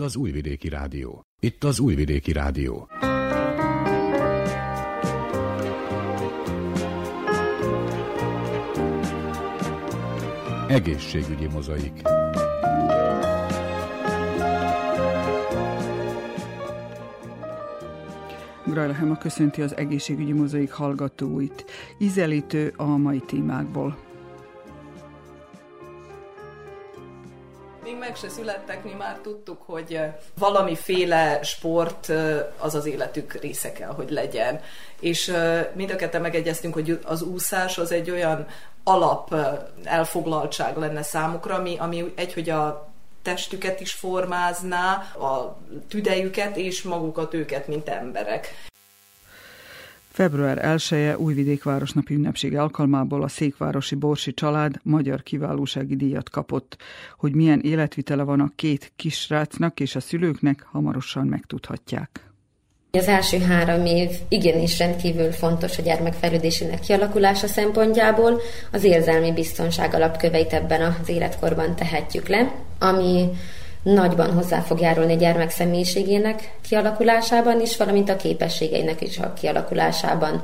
[0.00, 1.24] Itt az Újvidéki Rádió.
[1.40, 2.88] Itt az Újvidéki Rádió.
[10.68, 12.02] Egészségügyi mozaik.
[18.66, 21.64] Grajla Hema köszönti az egészségügyi mozaik hallgatóit.
[21.98, 24.09] Ízelítő a mai témákból.
[28.10, 30.00] Meg se születtek, mi már tudtuk, hogy
[30.38, 32.12] valamiféle sport
[32.58, 34.60] az az életük része kell, hogy legyen.
[35.00, 35.32] És
[35.74, 38.46] mind a ketten megegyeztünk, hogy az úszás az egy olyan
[38.84, 39.34] alap
[39.84, 42.88] elfoglaltság lenne számukra, ami, ami egy, hogy a
[43.22, 45.56] testüket is formázná, a
[45.88, 48.69] tüdejüket és magukat őket, mint emberek.
[50.12, 56.76] Február 1-e Újvidék Városnapi ünnepség alkalmából a Székvárosi Borsi család magyar kiválósági díjat kapott.
[57.18, 62.30] Hogy milyen életvitele van a két kisrácnak és a szülőknek, hamarosan megtudhatják.
[62.92, 68.40] Az első három év igenis rendkívül fontos a gyermekfejlődésének kialakulása szempontjából.
[68.72, 73.28] Az érzelmi biztonság alapköveit ebben az életkorban tehetjük le, ami
[73.82, 80.42] nagyban hozzá fog járulni a gyermek személyiségének kialakulásában is, valamint a képességeinek is a kialakulásában.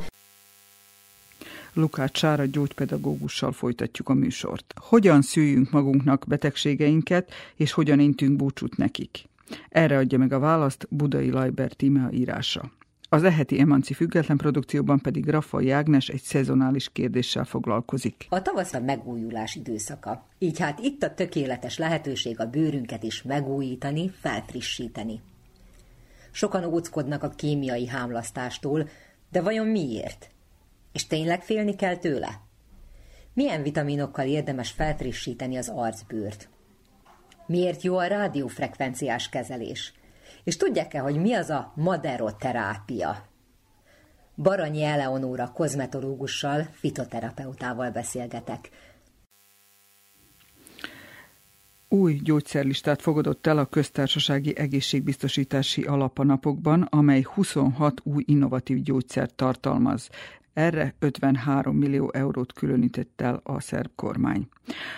[1.73, 4.75] Lukács Sára gyógypedagógussal folytatjuk a műsort.
[4.81, 9.25] Hogyan szüljünk magunknak betegségeinket, és hogyan intünk búcsút nekik?
[9.69, 12.71] Erre adja meg a választ Budai Lajber Tímea írása.
[13.09, 18.27] Az eheti Emanci független produkcióban pedig Rafa Ágnes egy szezonális kérdéssel foglalkozik.
[18.29, 20.27] A tavasz a megújulás időszaka.
[20.39, 25.21] Így hát itt a tökéletes lehetőség a bőrünket is megújítani, felfrissíteni.
[26.31, 28.89] Sokan óckodnak a kémiai hámlasztástól,
[29.31, 30.31] de vajon miért?
[30.93, 32.41] És tényleg félni kell tőle?
[33.33, 36.49] Milyen vitaminokkal érdemes felfrissíteni az arcbőrt?
[37.47, 39.93] Miért jó a rádiófrekvenciás kezelés?
[40.47, 43.27] És tudják-e, hogy mi az a maderoterápia?
[44.37, 48.71] Baranyi Eleonóra kozmetológussal, fitoterapeutával beszélgetek.
[51.89, 60.09] Új gyógyszerlistát fogadott el a Köztársasági Egészségbiztosítási Alapanapokban, amely 26 új innovatív gyógyszert tartalmaz.
[60.57, 64.49] Erre 53 millió eurót különített el a szerb kormány.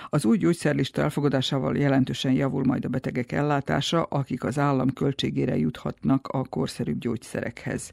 [0.08, 6.28] Az új gyógyszerlista elfogadásával jelentősen javul majd a betegek ellátása, akik az állam költségére juthatnak
[6.28, 7.92] a korszerűbb gyógyszerekhez.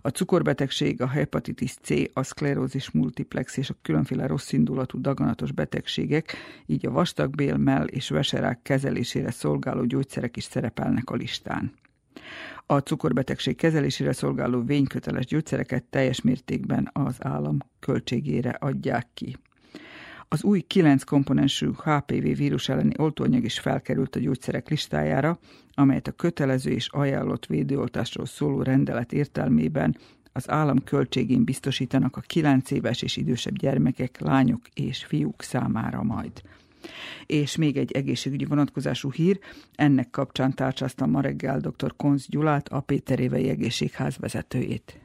[0.00, 6.34] A cukorbetegség, a hepatitis C, a szklerózis multiplex és a különféle rosszindulatú daganatos betegségek,
[6.66, 11.72] így a vastagbél, mell és veserák kezelésére szolgáló gyógyszerek is szerepelnek a listán
[12.66, 19.36] a cukorbetegség kezelésére szolgáló vényköteles gyógyszereket teljes mértékben az állam költségére adják ki.
[20.28, 25.38] Az új 9 komponensű HPV vírus elleni oltóanyag is felkerült a gyógyszerek listájára,
[25.74, 29.96] amelyet a kötelező és ajánlott védőoltásról szóló rendelet értelmében
[30.32, 36.42] az állam költségén biztosítanak a 9 éves és idősebb gyermekek, lányok és fiúk számára majd.
[37.26, 39.38] És még egy egészségügyi vonatkozású hír,
[39.74, 41.96] ennek kapcsán tárcsáztam ma reggel dr.
[41.96, 45.00] Konz Gyulát, a Péterévei Egészségház vezetőjét.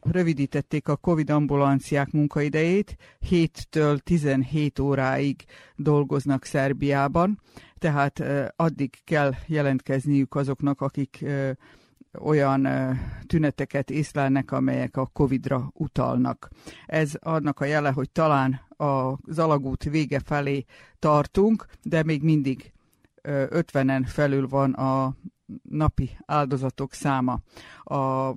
[0.00, 2.96] Rövidítették a Covid ambulanciák munkaidejét,
[3.30, 5.44] 7-től 17 óráig
[5.76, 7.40] dolgoznak Szerbiában,
[7.78, 8.22] tehát
[8.56, 11.24] addig kell jelentkezniük azoknak, akik
[12.18, 12.68] olyan
[13.26, 16.48] tüneteket észlelnek, amelyek a Covid-ra utalnak.
[16.86, 20.64] Ez annak a jele, hogy talán az alagút vége felé
[20.98, 22.72] tartunk, de még mindig
[23.22, 25.14] 50-en felül van a
[25.62, 27.40] napi áldozatok száma.
[27.84, 28.34] A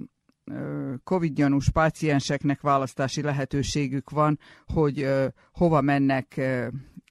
[1.04, 5.10] Covid-gyanús pácienseknek választási lehetőségük van, hogy
[5.52, 6.42] hova mennek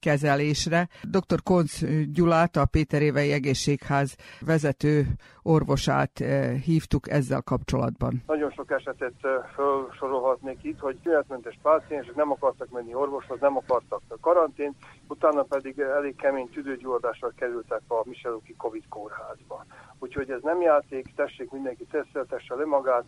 [0.02, 0.88] kezelésre.
[1.02, 1.42] Dr.
[1.42, 1.72] Konc
[2.12, 5.06] Gyulát, a Péter Évei Egészségház vezető
[5.42, 8.22] orvosát eh, hívtuk ezzel kapcsolatban.
[8.26, 14.02] Nagyon sok esetet eh, felsorolhatnék itt, hogy tünetmentes páciensek nem akartak menni orvoshoz, nem akartak
[14.08, 14.74] a karantén,
[15.08, 19.64] utána pedig elég kemény tüdőgyulladással kerültek a Miseluki Covid kórházba.
[20.02, 23.04] Úgyhogy ez nem játék, tessék mindenki teszteltesse le magát,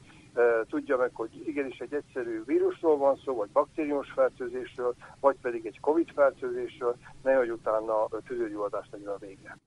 [0.68, 5.80] tudja meg, hogy igenis egy egyszerű vírusról van szó, vagy baktériumos fertőzésről, vagy pedig egy
[5.80, 9.58] Covid fertőzésről, nehogy utána tüdőgyulladás legyen a vége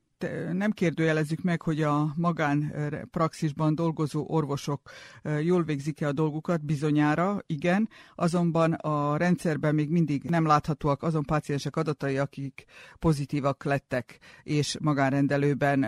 [0.51, 2.73] nem kérdőjelezzük meg, hogy a magán
[3.11, 4.81] praxisban dolgozó orvosok
[5.41, 11.75] jól végzik-e a dolgukat, bizonyára, igen, azonban a rendszerben még mindig nem láthatóak azon páciensek
[11.75, 12.65] adatai, akik
[12.99, 15.85] pozitívak lettek, és magánrendelőben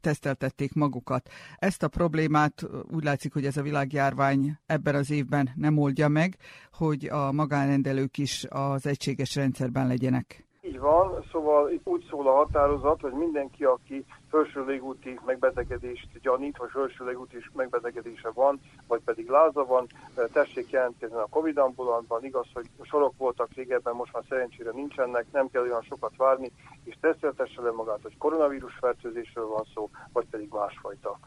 [0.00, 1.30] teszteltették magukat.
[1.56, 6.36] Ezt a problémát úgy látszik, hogy ez a világjárvány ebben az évben nem oldja meg,
[6.72, 10.46] hogy a magánrendelők is az egységes rendszerben legyenek.
[10.82, 16.70] Van, szóval itt úgy szól a határozat, hogy mindenki, aki felső légúti megbetegedést gyanít, vagy
[16.70, 19.86] felső légúti megbetegedése van, vagy pedig láza van,
[20.32, 22.24] tessék jelentkezni a Covid ambulantban.
[22.24, 26.52] Igaz, hogy sorok voltak régebben, most már szerencsére nincsenek, nem kell olyan sokat várni,
[26.84, 31.18] és teszteltesse le magát, hogy koronavírus fertőzésről van szó, vagy pedig másfajta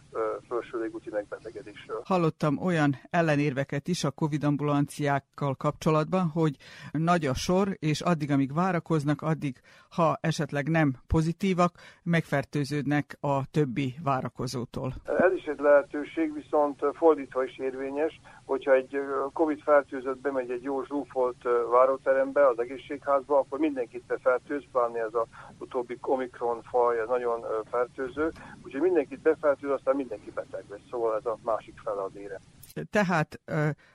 [0.49, 2.01] felső légúti megbetegedésről.
[2.05, 6.55] Hallottam olyan ellenérveket is a Covid ambulanciákkal kapcsolatban, hogy
[6.91, 9.44] nagy a sor, és addig, amíg várakoznak, addig,
[9.89, 11.71] ha esetleg nem pozitívak,
[12.03, 14.93] megfertőződnek a többi várakozótól?
[15.03, 18.99] Ez is egy lehetőség, viszont fordítva is érvényes, hogyha egy
[19.33, 25.27] Covid fertőzött bemegy egy jó zsúfolt váróterembe, az egészségházba, akkor mindenkit befertőz, pláne ez az
[25.57, 28.31] utóbbi Omikron faj, ez nagyon fertőző,
[28.63, 32.39] úgyhogy mindenkit befertőz, aztán mindenki beteg lesz, szóval ez a másik fele az ére.
[32.89, 33.41] Tehát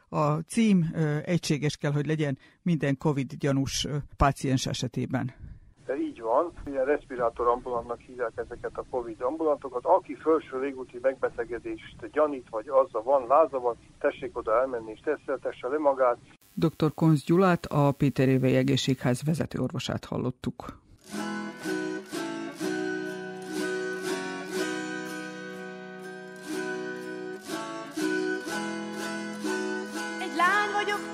[0.08, 0.84] a cím
[1.24, 3.86] egységes kell, hogy legyen minden Covid gyanús
[4.16, 5.34] páciens esetében
[6.20, 9.84] így van, ilyen respirátor ambulantnak hívják ezeket a Covid ambulantokat.
[9.84, 15.68] Aki felső légúti megbetegedést gyanít, vagy azzal van láza van, tessék oda elmenni és teszteltesse
[15.68, 16.18] le magát.
[16.54, 16.94] Dr.
[16.94, 20.79] Konz Gyulát, a Péter Évei Egészségház vezetőorvosát hallottuk.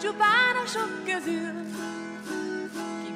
[0.06, 1.52] Csupán a sok közül,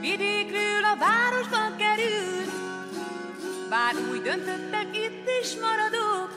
[0.00, 2.50] Vidékről a városba került,
[3.68, 6.30] bár úgy döntöttek, itt is maradok.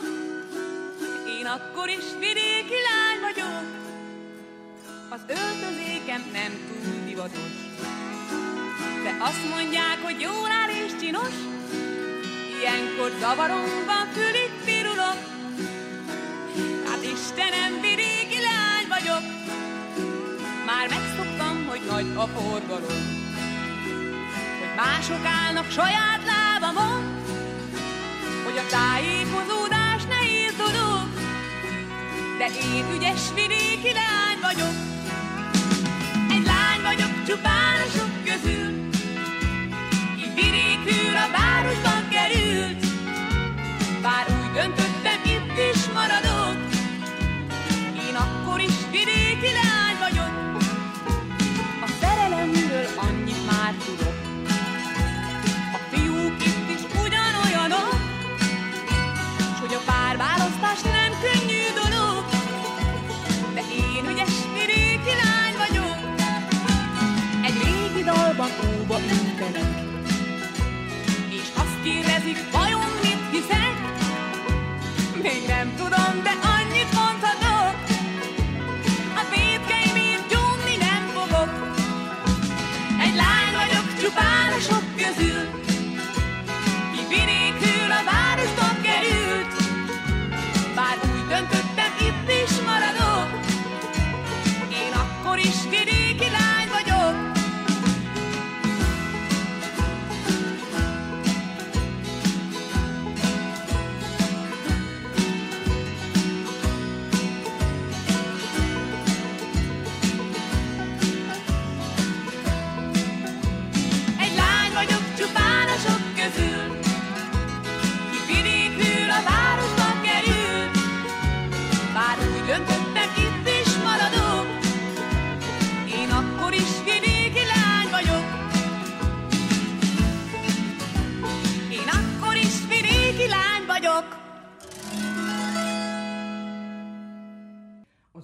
[1.39, 3.65] Én akkor is vidéki lány vagyok,
[5.09, 7.53] az öltözékem nem túl divatos.
[9.03, 11.35] De azt mondják, hogy jól áll és csinos,
[12.59, 15.19] ilyenkor zavaromban fülig pirulok.
[16.89, 19.42] Hát Istenem, vidéki lány vagyok,
[20.87, 23.01] már megszoktam, hogy nagy a forgalom.
[24.75, 27.01] Mások állnak saját lábamon,
[28.43, 31.07] hogy a tájékozódás nehéz dolog,
[32.37, 34.75] de én ügyes vidéki lány vagyok.
[36.29, 38.71] Egy lány vagyok csupán a sok közül,
[40.17, 42.82] így vidékül a városban került,
[53.73, 54.02] annyit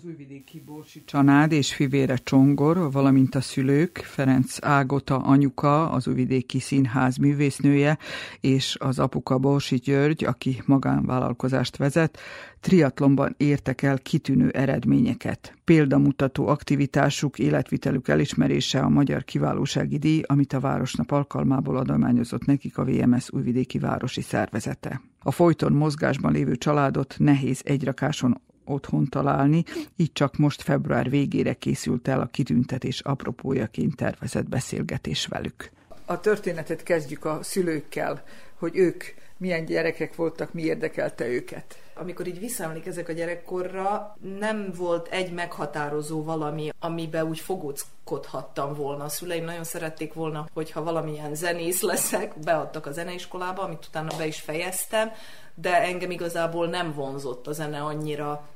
[0.09, 7.17] Újvidéki Borsi Csanád és fivére Csongor, valamint a szülők, Ferenc Ágota anyuka, az Újvidéki Színház
[7.17, 7.97] művésznője,
[8.39, 12.19] és az apuka Borsi György, aki magánvállalkozást vezet,
[12.59, 15.53] triatlonban értek el kitűnő eredményeket.
[15.63, 22.85] Példamutató aktivitásuk, életvitelük elismerése a Magyar Kiválósági Díj, amit a Városnap alkalmából adományozott nekik a
[22.85, 25.01] VMS Újvidéki Városi Szervezete.
[25.19, 29.63] A folyton mozgásban lévő családot nehéz egyrakáson otthon találni,
[29.95, 35.71] így csak most február végére készült el a kitüntetés apropójaként tervezett beszélgetés velük.
[36.05, 38.23] A történetet kezdjük a szülőkkel,
[38.59, 39.03] hogy ők
[39.37, 41.77] milyen gyerekek voltak, mi érdekelte őket.
[41.93, 49.03] Amikor így visszaemlékezek a gyerekkorra, nem volt egy meghatározó valami, amiben úgy fogóckodhattam volna.
[49.03, 54.25] A szüleim nagyon szerették volna, hogyha valamilyen zenész leszek, beadtak a zeneiskolába, amit utána be
[54.25, 55.11] is fejeztem,
[55.55, 58.47] de engem igazából nem vonzott a zene annyira,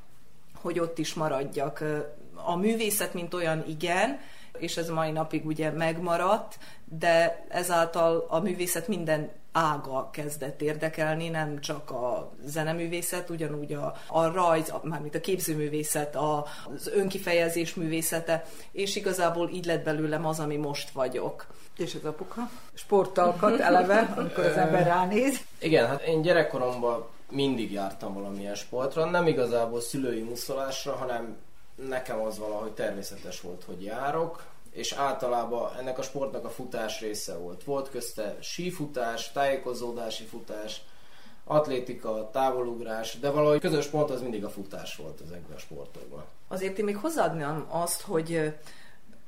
[0.63, 1.84] hogy ott is maradjak.
[2.36, 4.20] A művészet, mint olyan igen,
[4.58, 11.60] és ez mai napig ugye megmaradt, de ezáltal a művészet minden ága kezdett érdekelni, nem
[11.60, 18.96] csak a zeneművészet, ugyanúgy a, a rajz, mármint a képzőművészet, a, az önkifejezés művészete, és
[18.96, 21.46] igazából így lett belőlem az, ami most vagyok.
[21.77, 22.50] És az apuka?
[22.74, 25.39] Sportalkat eleve, amikor az ember ránéz.
[25.60, 31.37] Igen, hát én gyerekkoromban mindig jártam valamilyen sportra, nem igazából szülői muszolásra, hanem
[31.75, 37.37] nekem az valahogy természetes volt, hogy járok, és általában ennek a sportnak a futás része
[37.37, 37.63] volt.
[37.63, 40.81] Volt közte sífutás, tájékozódási futás,
[41.45, 46.23] atlétika, távolugrás, de valahogy közös pont az mindig a futás volt ezekben a sportokban.
[46.47, 48.53] Azért én még hozzáadnám azt, hogy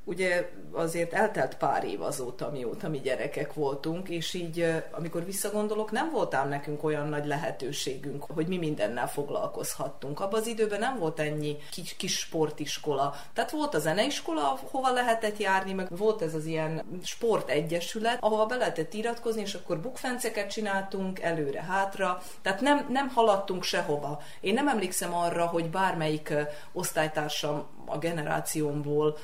[0.05, 6.09] ugye azért eltelt pár év azóta, mióta mi gyerekek voltunk, és így, amikor visszagondolok, nem
[6.11, 10.19] voltám nekünk olyan nagy lehetőségünk, hogy mi mindennel foglalkozhattunk.
[10.19, 13.15] Abban az időben nem volt ennyi kis, kis sportiskola.
[13.33, 18.55] Tehát volt a zeneiskola, hova lehetett járni, meg volt ez az ilyen sportegyesület, ahova be
[18.55, 24.21] lehetett iratkozni, és akkor bukfenceket csináltunk előre-hátra, tehát nem, nem haladtunk sehova.
[24.41, 26.33] Én nem emlékszem arra, hogy bármelyik
[26.73, 29.17] osztálytársam a generációmból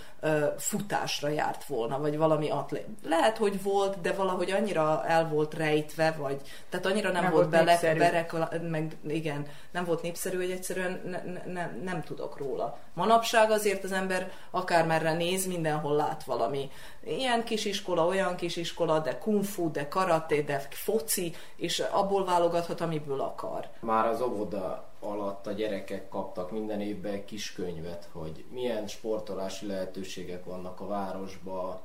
[0.58, 2.88] futásra járt volna, vagy valami atlét.
[3.04, 7.50] Lehet, hogy volt, de valahogy annyira el volt rejtve, vagy tehát annyira nem, nem volt,
[7.50, 8.34] volt bele, berek,
[8.70, 12.78] meg igen, nem volt népszerű, hogy egyszerűen ne, ne, ne, nem tudok róla.
[12.94, 16.70] Manapság azért az ember akármerre néz, mindenhol lát valami.
[17.04, 23.22] Ilyen kisiskola, olyan kisiskola, de kung fu, de karate, de foci, és abból válogathat, amiből
[23.22, 23.68] akar.
[23.80, 29.66] Már az óvoda alatt a gyerekek kaptak minden évben egy kis könyvet, hogy milyen sportolási
[29.66, 31.80] lehetőségek vannak a városban,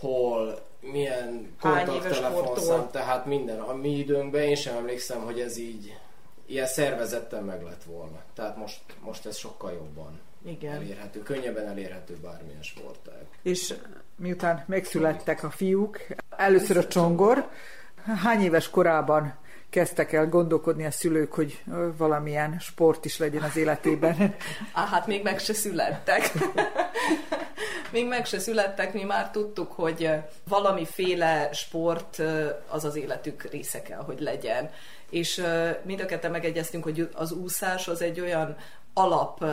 [0.00, 3.60] hol, milyen kontakttelefonszám, tehát minden.
[3.60, 5.96] A mi időnkben én sem emlékszem, hogy ez így
[6.46, 8.22] ilyen szervezetten meg lett volna.
[8.34, 10.74] Tehát most, most ez sokkal jobban Igen.
[10.74, 13.26] elérhető, könnyebben elérhető bármilyen sportág.
[13.42, 13.74] És
[14.16, 15.98] miután megszülettek a fiúk,
[16.36, 17.50] először a csongor,
[18.04, 19.34] hány éves korában
[19.76, 21.62] kezdtek el gondolkodni a szülők, hogy
[21.96, 24.16] valamilyen sport is legyen az életében.
[24.72, 26.32] Á, hát még meg se születtek.
[27.92, 30.10] még meg se születtek, mi már tudtuk, hogy
[30.48, 32.22] valamiféle sport
[32.68, 34.70] az az életük része kell, hogy legyen.
[35.10, 35.42] És
[35.82, 38.56] mind a ketten megegyeztünk, hogy az úszás az egy olyan
[38.94, 39.44] alap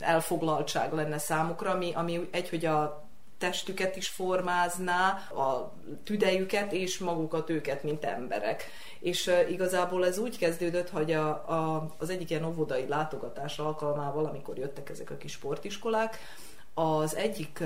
[0.00, 3.08] elfoglaltság lenne számukra, ami, ami egy, hogy a
[3.42, 5.72] testüket is formázná, a
[6.04, 8.64] tüdejüket és magukat őket, mint emberek.
[9.00, 14.58] És igazából ez úgy kezdődött, hogy a, a, az egyik ilyen óvodai látogatás alkalmával, amikor
[14.58, 16.18] jöttek ezek a kis sportiskolák,
[16.74, 17.62] az egyik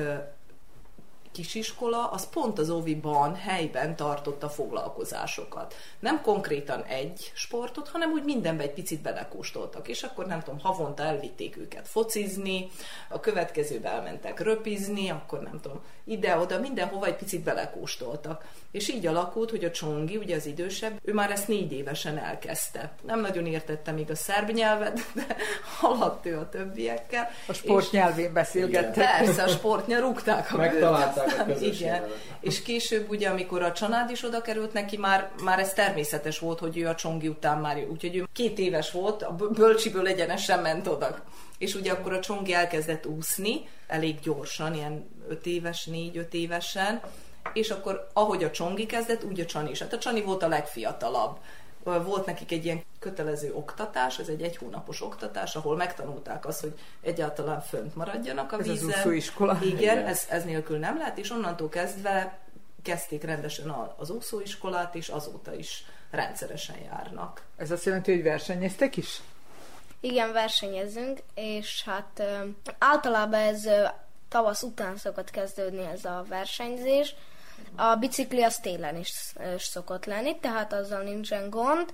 [1.36, 5.74] kisiskola, az pont az óviban, helyben tartotta foglalkozásokat.
[5.98, 9.88] Nem konkrétan egy sportot, hanem úgy mindenbe egy picit belekóstoltak.
[9.88, 12.68] És akkor nem tudom, havonta elvitték őket focizni,
[13.08, 18.44] a következőbe elmentek röpizni, akkor nem tudom, ide-oda, mindenhova egy picit belekóstoltak.
[18.70, 22.92] És így alakult, hogy a Csongi, ugye az idősebb, ő már ezt négy évesen elkezdte.
[23.06, 25.36] Nem nagyon értette még a szerb nyelvet, de
[25.78, 27.30] haladt ő a többiekkel.
[27.46, 28.94] A sportnyelvén beszélgettek.
[28.94, 31.25] Persze, a sportnyelv rúgták a Megtalálták
[31.60, 32.02] Igen.
[32.40, 36.58] És később ugye, amikor a család is oda került neki, már, már ez természetes volt,
[36.58, 40.86] hogy ő a Csongi után már, úgyhogy ő két éves volt, a bölcsiből egyenesen ment
[40.86, 41.22] oda.
[41.58, 47.00] És ugye akkor a Csongi elkezdett úszni, elég gyorsan, ilyen öt éves, négy-öt évesen,
[47.52, 49.78] és akkor ahogy a Csongi kezdett, úgy a Csani is.
[49.78, 51.38] Hát a Csani volt a legfiatalabb.
[51.94, 56.78] Volt nekik egy ilyen kötelező oktatás, ez egy egy hónapos oktatás, ahol megtanulták azt, hogy
[57.00, 58.74] egyáltalán fönt maradjanak a vízzel.
[58.74, 59.58] Ez az úszóiskola.
[59.62, 60.06] Igen, Igen.
[60.06, 62.38] Ez, ez nélkül nem lehet, és onnantól kezdve
[62.82, 67.42] kezdték rendesen az úszóiskolát, és azóta is rendszeresen járnak.
[67.56, 69.20] Ez azt jelenti, hogy versenyeztek is?
[70.00, 72.22] Igen, versenyezünk, és hát
[72.78, 73.68] általában ez
[74.28, 77.14] tavasz után szokott kezdődni ez a versenyzés.
[77.76, 79.12] A bicikli az télen is
[79.58, 81.92] szokott lenni, tehát azzal nincsen gond.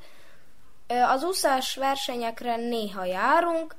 [0.87, 3.75] Az úszás versenyekre néha járunk,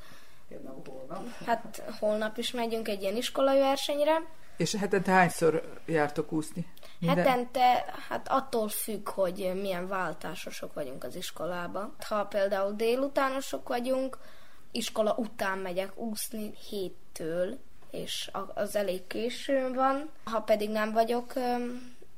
[1.45, 4.21] Hát holnap is megyünk egy ilyen iskolai versenyre.
[4.57, 6.67] És hetente hányszor jártok úszni?
[6.99, 7.25] Minden...
[7.25, 11.93] Hetente, hát attól függ, hogy milyen váltásosok vagyunk az iskolába.
[12.07, 14.17] Ha például délutánosok vagyunk,
[14.71, 17.57] iskola után megyek úszni héttől,
[17.93, 20.09] és az elég későn van.
[20.23, 21.33] Ha pedig nem vagyok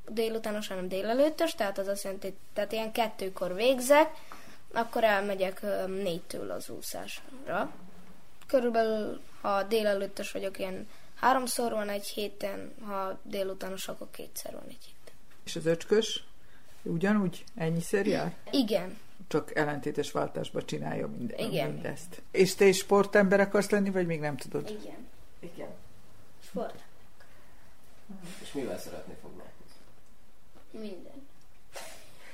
[0.10, 4.10] délutános, hanem délelőttös, tehát az azt jelenti, tehát ilyen kettőkor végzek,
[4.74, 7.72] akkor elmegyek négytől az úszásra.
[8.48, 14.86] Körülbelül, ha délelőttös vagyok, ilyen háromszor van egy héten, ha délutános, akkor kétszer van egy
[14.86, 15.14] héten.
[15.44, 16.24] És az öcskös
[16.82, 18.36] ugyanúgy ennyiszer jár?
[18.52, 18.98] Igen.
[19.28, 21.72] Csak ellentétes váltásba csinálja minden, Igen.
[21.72, 22.22] mindezt.
[22.32, 24.70] És te is sportember akarsz lenni, vagy még nem tudod?
[24.70, 25.05] Igen.
[25.54, 25.70] Igen.
[26.44, 26.84] Sport.
[28.42, 29.54] És mivel szeretné foglalkozni?
[30.72, 31.28] Minden.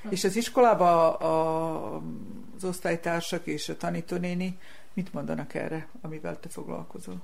[0.08, 1.96] És az iskolában a,
[2.56, 4.58] az osztálytársak és a tanítónéni
[4.92, 7.22] mit mondanak erre, amivel te foglalkozol?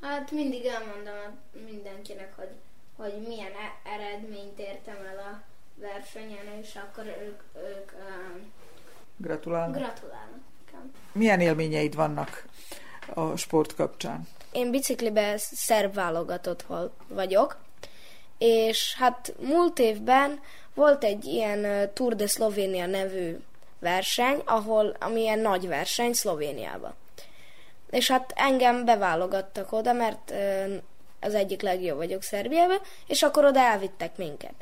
[0.00, 2.50] Hát mindig elmondom mindenkinek, hogy,
[2.96, 5.42] hogy milyen e- eredményt értem el a
[5.80, 8.52] versenyen, és akkor ők, ők um,
[9.16, 9.76] Gratulálnak.
[9.76, 10.92] gratulálnak nekem.
[11.12, 12.44] Milyen élményeid vannak
[13.14, 14.28] a sport kapcsán?
[14.56, 16.64] Én biciklibe szerb válogatott
[17.08, 17.56] vagyok,
[18.38, 20.40] és hát múlt évben
[20.74, 23.36] volt egy ilyen Tour de Slovenia nevű
[23.78, 26.94] verseny, ahol, ami ilyen nagy verseny Szlovéniában.
[27.90, 30.32] És hát engem beválogattak oda, mert
[31.20, 34.54] az egyik legjobb vagyok Szerbiában, és akkor oda elvittek minket.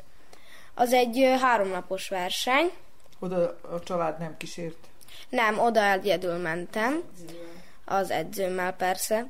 [0.73, 2.71] Az egy háromnapos verseny,
[3.19, 4.87] Oda a család nem kísért.
[5.29, 7.03] nem, oda egyedül mentem,
[7.85, 9.25] az edzőmmel persze.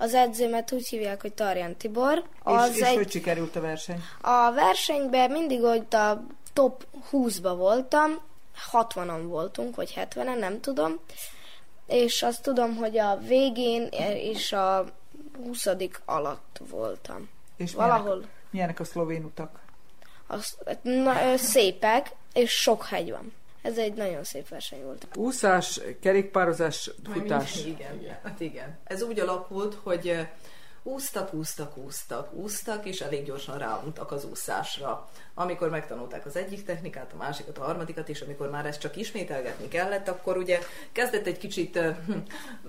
[0.00, 2.24] Az edzőmet úgy hívják, hogy Tarjan Tibor.
[2.42, 4.02] Az és, és egy, hogy sikerült a verseny?
[4.20, 8.20] A versenyben mindig ott a top 20-ba voltam,
[8.72, 11.00] 60-on voltunk, vagy 70-en, nem tudom.
[11.86, 14.84] És azt tudom, hogy a végén és a
[15.44, 15.66] 20
[16.04, 17.28] alatt voltam.
[17.56, 19.60] És Valahol Milyenek, milyenek a szlovén utak?
[20.30, 23.32] az, na, szépek, és sok hegy van.
[23.62, 25.06] Ez egy nagyon szép verseny volt.
[25.14, 27.64] Úszás, kerékpározás, futás.
[27.64, 28.18] Igen, igen.
[28.22, 28.78] Hát igen.
[28.84, 30.26] Ez úgy alakult, hogy
[30.82, 35.08] úsztak, úsztak, úsztak, úsztak, és elég gyorsan ráuntak az úszásra.
[35.34, 39.68] Amikor megtanulták az egyik technikát, a másikat, a harmadikat, és amikor már ezt csak ismételgetni
[39.68, 40.58] kellett, akkor ugye
[40.92, 42.12] kezdett egy kicsit, hm,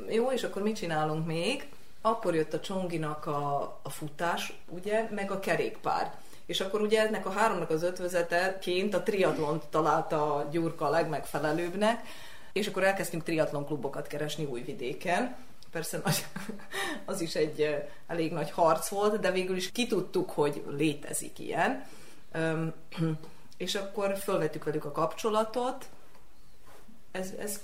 [0.09, 1.69] jó, és akkor mit csinálunk még?
[2.01, 6.13] Akkor jött a csonginak a, a futás, ugye, meg a kerékpár.
[6.45, 12.07] És akkor ugye ennek a háromnak az ötvözeteként a triatlont találta a Gyurka a legmegfelelőbbnek,
[12.53, 15.35] és akkor elkezdtünk triatlon klubokat keresni Újvidéken.
[15.71, 16.25] Persze nagy,
[17.05, 21.85] az is egy elég nagy harc volt, de végül is kitudtuk, hogy létezik ilyen.
[23.57, 25.89] És akkor fölvettük velük a kapcsolatot.
[27.11, 27.61] Ez, ez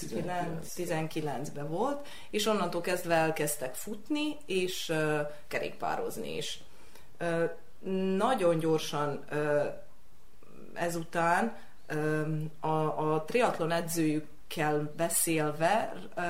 [0.00, 6.60] 2019-ben volt, és onnantól kezdve elkezdtek futni, és uh, kerékpározni is.
[7.20, 7.50] Uh,
[8.16, 9.64] nagyon gyorsan uh,
[10.74, 11.56] ezután
[11.94, 16.24] um, a, a triatlon edzőjükkel beszélve uh,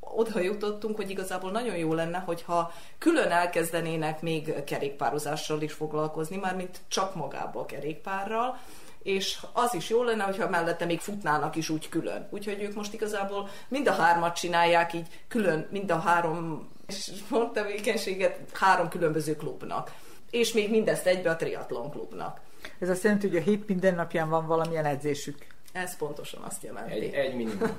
[0.00, 6.80] oda jutottunk, hogy igazából nagyon jó lenne, hogyha külön elkezdenének még kerékpározással is foglalkozni, mármint
[6.88, 8.58] csak magából kerékpárral,
[9.04, 12.28] és az is jó lenne, hogyha mellette még futnának is úgy külön.
[12.30, 18.88] Úgyhogy ők most igazából mind a hármat csinálják így külön, mind a három sporttevékenységet három
[18.88, 19.92] különböző klubnak.
[20.30, 22.40] És még mindezt egybe a triatlon klubnak.
[22.78, 25.46] Ez azt jelenti, hogy a hét minden napján van valamilyen edzésük.
[25.72, 26.92] Ez pontosan azt jelenti.
[26.92, 27.70] Egy, egy minimum.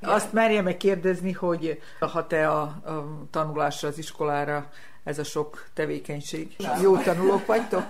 [0.00, 4.70] Azt merje meg kérdezni, hogy ha te a, a tanulásra, az iskolára,
[5.04, 6.56] ez a sok tevékenység.
[6.82, 7.84] Jó tanulók vagytok?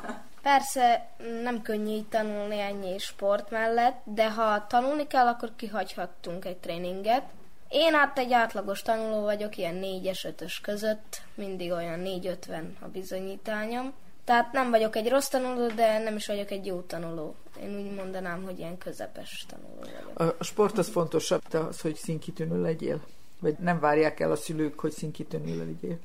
[0.44, 1.08] Persze
[1.42, 7.22] nem könnyű így tanulni ennyi sport mellett, de ha tanulni kell, akkor kihagyhattunk egy tréninget.
[7.68, 13.92] Én hát egy átlagos tanuló vagyok, ilyen 4-es, 5-ös között, mindig olyan 4-50 a bizonyítányom.
[14.24, 17.34] Tehát nem vagyok egy rossz tanuló, de nem is vagyok egy jó tanuló.
[17.62, 20.34] Én úgy mondanám, hogy ilyen közepes tanuló vagyok.
[20.40, 23.00] A sport az fontosabb, de az, hogy színkitűnő legyél.
[23.38, 25.98] Vagy nem várják el a szülők, hogy színkitűnő legyél.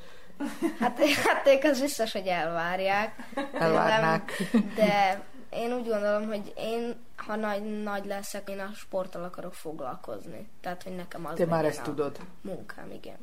[0.79, 3.15] Hát, hát ők az biztos, hogy elvárják.
[3.53, 4.31] Elvárnák.
[4.75, 10.47] De én úgy gondolom, hogy én, ha nagy, nagy leszek, én a sporttal akarok foglalkozni.
[10.61, 12.19] Tehát, hogy nekem az Te már ezt a tudod.
[12.41, 13.17] Munkám, igen.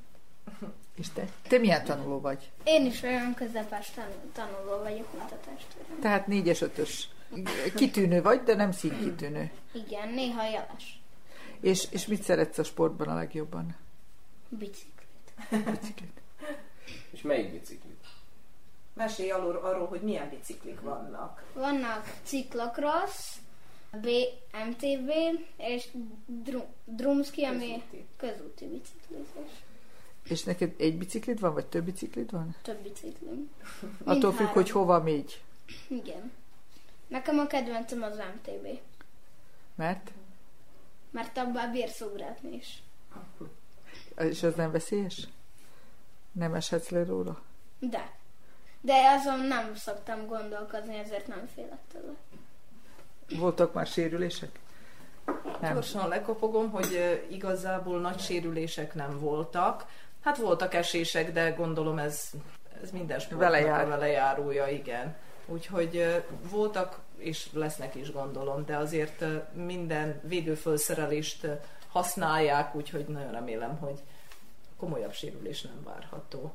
[0.94, 1.24] És te?
[1.48, 2.50] Te milyen tanuló vagy?
[2.64, 6.00] Én is olyan közepes tanul, tanuló vagyok, mint a testvérem.
[6.00, 7.09] Tehát négyes, ötös.
[7.74, 9.50] Kitűnő vagy, de nem színkitűnő.
[9.72, 11.00] Igen, néha jeles.
[11.61, 13.76] És, és mit szeretsz a sportban a legjobban?
[14.48, 14.90] Biciklit.
[15.50, 16.20] Biciklit.
[17.26, 18.04] Melyik biciklit?
[18.94, 21.44] Mesélj arról, arról, hogy milyen biciklik vannak.
[21.54, 23.34] Vannak ciklokross,
[23.90, 25.10] BMTB
[25.56, 25.88] és
[26.26, 28.04] drum, Drumski, ami Közúti.
[28.16, 29.50] közúti biciklizés.
[30.24, 32.54] És neked egy biciklid van, vagy több biciklid van?
[32.62, 33.50] Több biciklim.
[34.04, 35.42] Attól függ, hogy hova mégy.
[35.88, 36.32] Igen.
[37.08, 38.78] Nekem a kedvencem az MTB,
[39.74, 40.10] Mert?
[41.10, 42.82] mert abban bírsz ugrátni is.
[44.18, 45.28] És az nem veszélyes?
[46.38, 47.40] Nem eshetsz le róla?
[47.79, 48.11] De.
[48.81, 52.12] De azon nem szoktam gondolkozni, ezért nem félek tőle.
[53.40, 54.59] Voltak már sérülések?
[55.61, 55.72] Nem.
[55.72, 59.87] Gyorsan lekopogom, hogy igazából nagy sérülések nem voltak.
[60.20, 62.31] Hát voltak esések, de gondolom ez,
[62.83, 63.85] ez minden sportnak Vele jár.
[63.85, 65.16] a vele járója, igen.
[65.46, 71.46] Úgyhogy voltak, és lesznek is gondolom, de azért minden védőfölszerelést
[71.88, 74.03] használják, úgyhogy nagyon remélem, hogy
[74.76, 76.52] komolyabb sérülés nem várható.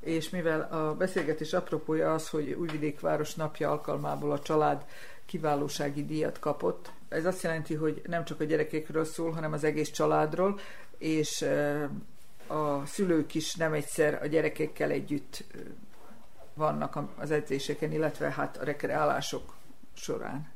[0.00, 4.84] És mivel a beszélgetés apropója az, hogy Újvidék város napja alkalmából a család
[5.26, 9.90] kiválósági díjat kapott, ez azt jelenti, hogy nem csak a gyerekekről szól, hanem az egész
[9.90, 10.60] családról,
[10.98, 11.42] és
[12.46, 15.44] a szülők is nem egyszer a gyerekekkel együtt
[16.54, 19.54] vannak az edzéseken, illetve hát a rekreálások
[19.94, 20.52] során.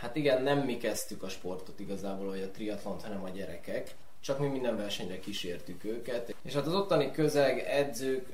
[0.00, 3.94] Hát igen, nem mi kezdtük a sportot igazából, vagy a triatlont, hanem a gyerekek.
[4.22, 6.34] Csak mi minden versenyre kísértük őket.
[6.42, 8.26] És hát az ottani közeg, edzők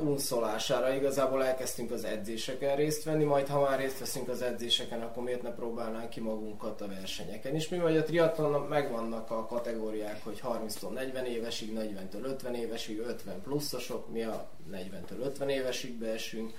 [0.00, 5.22] unszolására igazából elkezdtünk az edzéseken részt venni, majd ha már részt veszünk az edzéseken, akkor
[5.22, 7.54] miért ne próbálnánk ki magunkat a versenyeken.
[7.54, 12.98] És mi vagy a triatlon megvannak a kategóriák, hogy 30-tól 40 évesig, 40-től 50 évesig,
[12.98, 16.52] 50 pluszosok, mi a 40-től 50 évesig beesünk.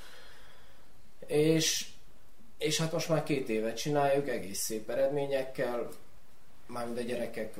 [1.28, 1.88] És,
[2.58, 5.90] és hát most már két évet csináljuk, egész szép eredményekkel,
[6.68, 7.54] mármint a gyerekek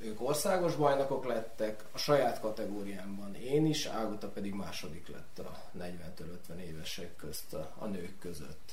[0.00, 6.58] ők országos bajnokok lettek, a saját kategóriámban én is, Ágota pedig második lett a 40-50
[6.60, 8.72] évesek közt a, a nők között.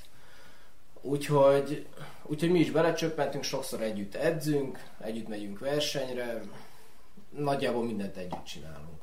[1.01, 1.87] Úgyhogy,
[2.23, 6.41] úgyhogy mi is belecsöppentünk, sokszor együtt edzünk, együtt megyünk versenyre,
[7.29, 9.01] nagyjából mindent együtt csinálunk.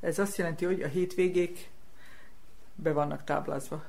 [0.00, 1.70] Ez azt jelenti, hogy a hétvégék
[2.74, 3.84] be vannak táblázva.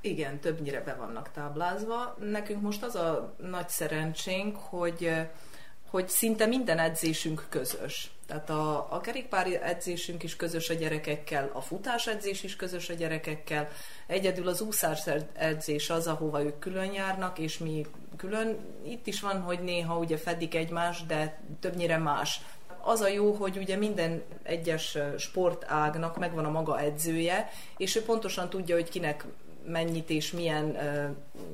[0.00, 2.16] Igen, többnyire be vannak táblázva.
[2.20, 5.10] Nekünk most az a nagy szerencsénk, hogy
[5.90, 8.10] hogy szinte minden edzésünk közös.
[8.26, 12.94] Tehát a, a kerékpár edzésünk is közös a gyerekekkel, a futás edzés is közös a
[12.94, 13.68] gyerekekkel,
[14.06, 15.00] egyedül az úszás
[15.32, 18.58] edzés az, ahova ők külön járnak, és mi külön.
[18.84, 22.40] Itt is van, hogy néha ugye fedik egymást, de többnyire más.
[22.80, 28.50] Az a jó, hogy ugye minden egyes sportágnak megvan a maga edzője, és ő pontosan
[28.50, 29.24] tudja, hogy kinek
[29.66, 30.76] mennyit és milyen,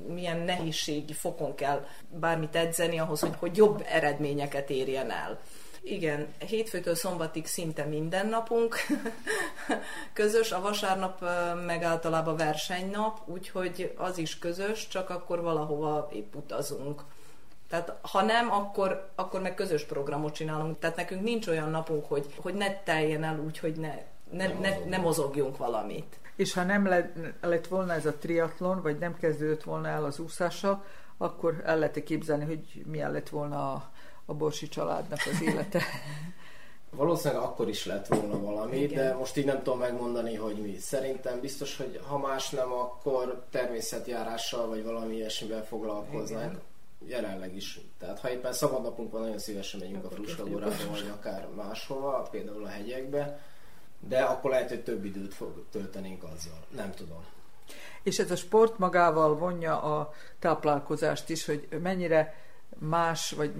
[0.06, 5.40] milyen nehézségi fokon kell bármit edzeni ahhoz, hogy, hogy jobb eredményeket érjen el.
[5.84, 8.76] Igen, hétfőtől szombatig szinte minden napunk
[10.12, 11.24] közös, a vasárnap
[11.66, 17.02] meg általában versenynap, úgyhogy az is közös, csak akkor valahova épp utazunk.
[17.68, 20.78] Tehát ha nem, akkor, akkor meg közös programot csinálunk.
[20.78, 23.94] Tehát nekünk nincs olyan napunk, hogy, hogy ne teljen el úgy, hogy ne,
[24.30, 26.86] ne, ne, ne mozogjunk valamit és ha nem
[27.40, 30.84] lett volna ez a triatlon, vagy nem kezdődött volna el az úszása,
[31.16, 33.90] akkor el lehet képzelni, hogy milyen lett volna a,
[34.24, 35.82] a Borsi családnak az élete.
[36.96, 39.04] Valószínűleg akkor is lett volna valami, Igen.
[39.04, 40.76] de most így nem tudom megmondani, hogy mi.
[40.78, 46.42] Szerintem biztos, hogy ha más nem, akkor természetjárással vagy valami ilyesmivel foglalkoznak.
[46.42, 46.60] Igen.
[47.06, 47.80] Jelenleg is.
[47.98, 52.64] Tehát ha éppen szabadnapunk van, nagyon szívesen megyünk akkor a Fruskagorába, vagy akár máshova, például
[52.64, 53.40] a hegyekbe
[54.08, 56.64] de akkor lehet, hogy több időt fog töltenénk azzal.
[56.76, 57.24] Nem tudom.
[58.02, 62.34] És ez a sport magával vonja a táplálkozást is, hogy mennyire
[62.78, 63.52] más, vagy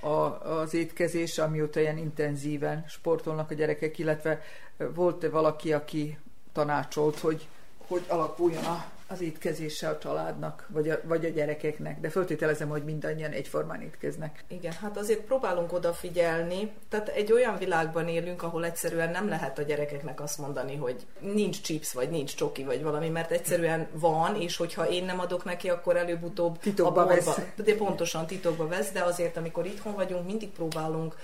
[0.00, 0.08] a,
[0.48, 4.42] az étkezés, amióta ilyen intenzíven sportolnak a gyerekek, illetve
[4.76, 6.18] volt-e valaki, aki
[6.52, 7.48] tanácsolt, hogy
[7.86, 12.84] hogy alakuljon a az étkezése a családnak, vagy a, vagy a gyerekeknek, de föltételezem, hogy
[12.84, 14.44] mindannyian egyformán étkeznek.
[14.48, 19.62] Igen, hát azért próbálunk odafigyelni, tehát egy olyan világban élünk, ahol egyszerűen nem lehet a
[19.62, 24.56] gyerekeknek azt mondani, hogy nincs chips, vagy nincs csoki, vagy valami, mert egyszerűen van, és
[24.56, 27.66] hogyha én nem adok neki, akkor előbb-utóbb titokba a boltba, vesz.
[27.66, 31.16] De pontosan titokba vesz, de azért, amikor itthon vagyunk, mindig próbálunk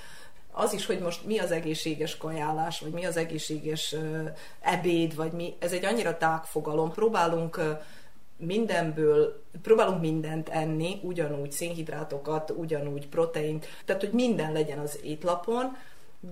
[0.53, 3.95] az is, hogy most mi az egészséges kajálás, vagy mi az egészséges
[4.61, 6.93] ebéd, vagy mi, ez egy annyira tág fogalom.
[6.93, 7.61] Próbálunk
[8.37, 15.77] mindenből, próbálunk mindent enni, ugyanúgy szénhidrátokat, ugyanúgy proteint, tehát hogy minden legyen az étlapon,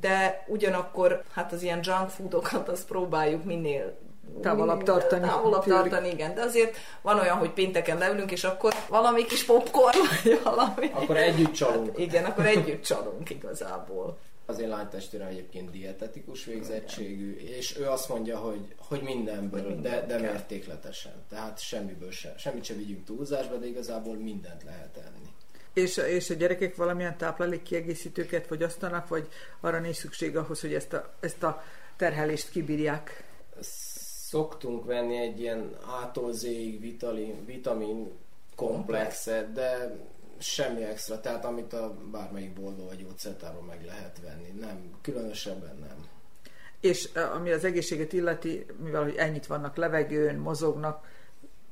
[0.00, 3.98] de ugyanakkor hát az ilyen junk foodokat azt próbáljuk minél
[4.42, 5.26] távolabb tartani.
[5.26, 6.34] Távolabb tartani, igen.
[6.34, 10.90] De azért van olyan, hogy pénteken leülünk, és akkor valami kis popcorn, vagy valami.
[10.92, 11.86] Akkor együtt csalunk.
[11.86, 14.18] Hát, igen, akkor együtt csalunk igazából.
[14.46, 20.04] Az én lánytestvérem egyébként dietetikus végzettségű, és ő azt mondja, hogy, hogy mindenből, hogy de,
[20.06, 21.12] de mértékletesen.
[21.28, 22.32] Tehát semmiből sem.
[22.36, 25.28] Semmit sem vigyünk túlzásba, de igazából mindent lehet enni.
[25.74, 29.28] És, és a gyerekek valamilyen táplálék kiegészítőket fogyasztanak, vagy
[29.60, 31.62] arra nincs szükség ahhoz, hogy ezt a, ezt a
[31.96, 33.24] terhelést kibírják?
[34.30, 36.80] Szoktunk venni egy ilyen A-tól Z-ig
[37.46, 38.10] vitamin,
[38.54, 39.96] komplexet, de
[40.38, 44.60] semmi extra, tehát amit a bármelyik boltból vagy gyógyszertáról meg lehet venni.
[44.60, 46.06] Nem, különösebben nem.
[46.80, 51.06] És ami az egészséget illeti, mivel hogy ennyit vannak levegőn, mozognak,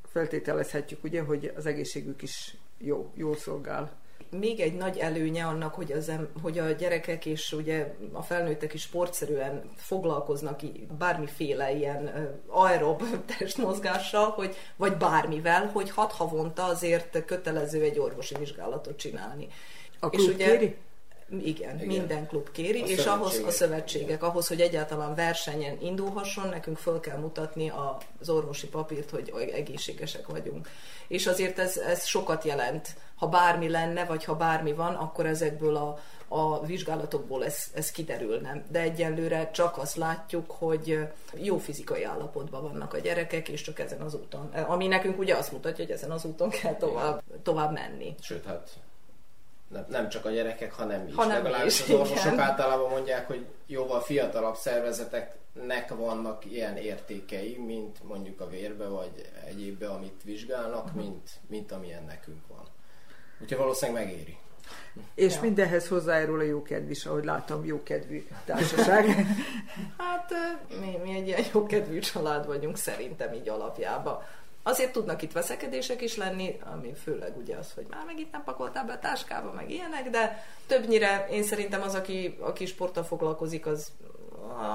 [0.04, 3.96] feltételezhetjük ugye, hogy az egészségük is jó, jól szolgál
[4.30, 6.12] még egy nagy előnye annak, hogy, az,
[6.42, 10.60] hogy a gyerekek és ugye a felnőttek is sportszerűen foglalkoznak
[10.98, 13.02] bármiféle ilyen aerob
[13.38, 19.48] testmozgással, hogy, vagy bármivel, hogy hat havonta azért kötelező egy orvosi vizsgálatot csinálni.
[20.00, 20.76] A és ugye, kéri?
[21.30, 26.48] Igen, Igen, minden klub kéri, a és ahhoz a szövetségek, ahhoz, hogy egyáltalán versenyen indulhasson,
[26.48, 27.72] nekünk föl kell mutatni
[28.18, 30.68] az orvosi papírt, hogy egészségesek vagyunk.
[31.08, 32.88] És azért ez, ez sokat jelent.
[33.18, 38.62] Ha bármi lenne, vagy ha bármi van, akkor ezekből a, a vizsgálatokból ez, ez kiderülne.
[38.70, 44.00] De egyelőre csak azt látjuk, hogy jó fizikai állapotban vannak a gyerekek, és csak ezen
[44.00, 44.46] az úton.
[44.46, 48.14] Ami nekünk ugye azt mutatja, hogy ezen az úton kell tovább, tovább menni.
[48.20, 48.70] Sőt, hát
[49.68, 51.14] nem, nem csak a gyerekek, hanem is.
[51.14, 52.40] Hanem Legalábbis az orvosok igen.
[52.40, 59.88] általában mondják, hogy jóval fiatalabb szervezeteknek vannak ilyen értékei, mint mondjuk a vérbe, vagy egyébbe,
[59.88, 61.02] amit vizsgálnak, uh-huh.
[61.02, 62.67] mint, mint amilyen nekünk van.
[63.40, 64.36] Úgyhogy valószínűleg megéri.
[65.14, 65.40] És ja.
[65.40, 69.06] mindenhez hozzájárul a jókedv is, ahogy látom, jókedvű társaság.
[69.98, 70.32] hát
[70.80, 74.22] mi, mi egy ilyen jókedvű család vagyunk szerintem így alapjában.
[74.62, 78.44] Azért tudnak itt veszekedések is lenni, ami főleg ugye az, hogy már meg itt nem
[78.44, 83.66] pakoltál be a táskába, meg ilyenek, de többnyire én szerintem az, aki, aki sporttal foglalkozik,
[83.66, 83.92] az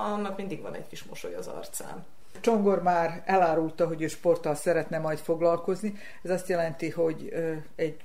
[0.06, 2.06] annak mindig van egy kis mosoly az arcán.
[2.39, 5.93] Csongor már elárulta, hogy ő sporttal szeretne majd foglalkozni.
[6.23, 7.34] Ez azt jelenti, hogy
[7.76, 7.95] egy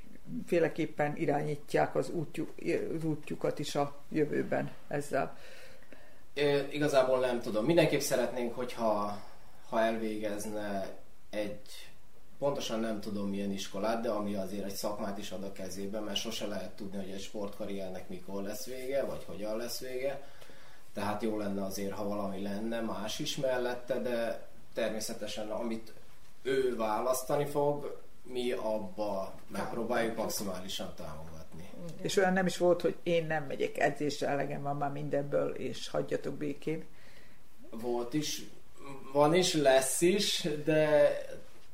[0.46, 2.50] féleképpen irányítják az, útjuk,
[2.96, 5.38] az útjukat is a jövőben ezzel.
[6.32, 7.64] É, igazából nem tudom.
[7.64, 9.22] Mindenképp szeretnénk, hogyha
[9.68, 10.96] ha elvégezne
[11.30, 11.88] egy
[12.38, 16.18] pontosan nem tudom milyen iskolát, de ami azért egy szakmát is ad a kezébe, mert
[16.18, 20.22] sose lehet tudni, hogy egy sportkarriernek mikor lesz vége, vagy hogyan lesz vége.
[20.92, 25.92] Tehát jó lenne azért, ha valami lenne más is mellette, de természetesen amit
[26.42, 28.00] ő választani fog,
[28.32, 31.70] mi abba megpróbáljuk maximálisan támogatni.
[32.02, 35.88] És olyan nem is volt, hogy én nem megyek edzésre, elegem van már mindenből, és
[35.88, 36.84] hagyjatok békén.
[37.70, 38.42] Volt is,
[39.12, 41.10] van is, lesz is, de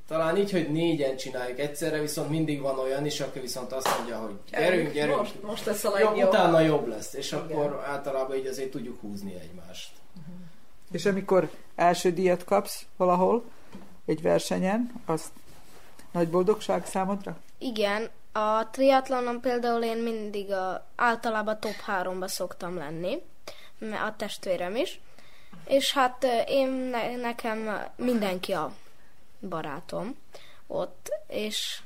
[0.09, 4.19] talán így, hogy négyen csináljuk egyszerre, viszont mindig van olyan is, aki viszont azt mondja,
[4.19, 6.17] hogy gyerünk, gyerünk, most, most lesz a legjobb.
[6.17, 7.45] Jobb, utána jobb lesz, és Igen.
[7.45, 9.93] akkor általában így azért tudjuk húzni egymást.
[10.19, 10.35] Uh-huh.
[10.91, 13.45] És amikor első díjat kapsz valahol,
[14.07, 15.31] egy versenyen, azt
[16.15, 17.37] nagy boldogság számodra?
[17.59, 23.23] Igen, a triatlonon például én mindig a, általában top 3-ba szoktam lenni,
[23.81, 25.01] a testvérem is,
[25.67, 28.73] és hát én ne, nekem mindenki a
[29.49, 30.17] barátom
[30.67, 31.81] ott, és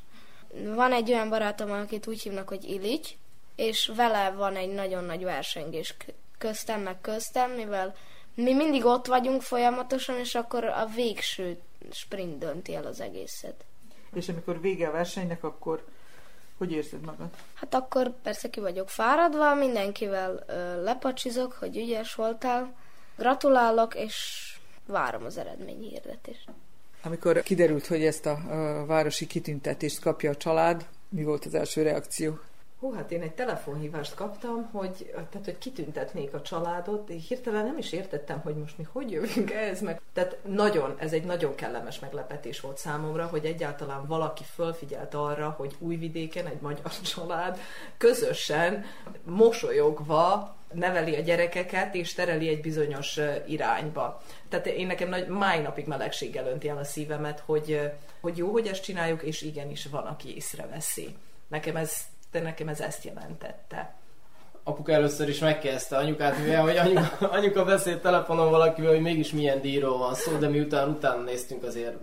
[0.75, 3.09] van egy olyan barátom, akit úgy hívnak, hogy Ilics,
[3.57, 5.97] és vele van egy nagyon nagy versengés
[6.39, 7.95] köztem, meg köztem, mivel
[8.35, 11.61] mi mindig ott vagyunk folyamatosan, és akkor a végső
[11.91, 13.65] sprint dönti el az egészet.
[14.15, 15.85] És amikor vége a versenynek, akkor
[16.59, 17.29] hogy érzed magad?
[17.55, 22.75] Hát akkor persze ki vagyok fáradva, mindenkivel ö, lepacsizok, hogy ügyes voltál,
[23.17, 24.47] gratulálok, és
[24.87, 26.51] várom az eredmény hirdetést.
[27.03, 28.31] Amikor kiderült, hogy ezt a,
[28.81, 32.39] a városi kitüntetést kapja a család, mi volt az első reakció?
[32.81, 37.79] Hú, hát én egy telefonhívást kaptam, hogy, tehát, hogy kitüntetnék a családot, én hirtelen nem
[37.79, 40.01] is értettem, hogy most mi hogy jövünk ehhez meg.
[40.13, 45.77] Tehát nagyon, ez egy nagyon kellemes meglepetés volt számomra, hogy egyáltalán valaki fölfigyelt arra, hogy
[45.79, 47.59] Újvidéken egy magyar család
[47.97, 48.85] közösen,
[49.25, 54.23] mosolyogva neveli a gyerekeket, és tereli egy bizonyos irányba.
[54.49, 58.67] Tehát én nekem nagy, máj napig melegséggel önti el a szívemet, hogy, hogy jó, hogy
[58.67, 61.17] ezt csináljuk, és igenis van, aki észreveszi.
[61.49, 61.93] Nekem ez
[62.31, 63.95] de nekem ez ezt jelentette.
[64.63, 69.61] Apuka először is megkezdte anyukát, mivel hogy anyuka, anyuka beszélt telefonon valakivel, hogy mégis milyen
[69.61, 71.97] díjról van szó, de miután utána néztünk, azért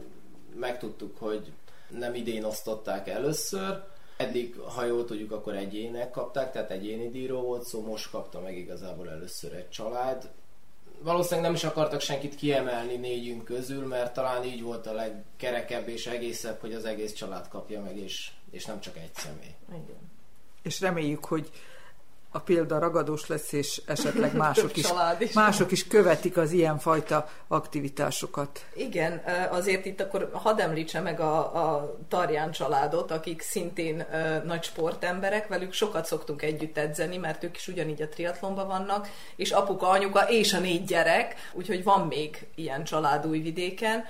[0.56, 1.52] megtudtuk, hogy
[1.90, 3.84] nem idén osztották először.
[4.18, 8.58] Eddig, ha jól tudjuk, akkor egyének kapták, tehát egyéni díjról volt szó, most kapta meg
[8.58, 10.30] igazából először egy család.
[11.02, 16.08] Valószínűleg nem is akartak senkit kiemelni négyünk közül, mert talán így volt a legkerekebb és
[16.08, 19.56] egészebb, hogy az egész család kapja meg, és, és nem csak egy személy.
[19.70, 20.14] Igen
[20.66, 21.50] és reméljük, hogy
[22.36, 28.66] a példa ragadós lesz, és esetleg mások is, is, mások is követik az ilyenfajta aktivitásokat.
[28.74, 34.06] Igen, azért itt akkor hadd említse meg a, a Tarján családot, akik szintén
[34.46, 39.52] nagy sportemberek, velük sokat szoktunk együtt edzeni, mert ők is ugyanígy a triatlonban vannak, és
[39.52, 44.06] apuka, anyuka és a négy gyerek, úgyhogy van még ilyen család Újvidéken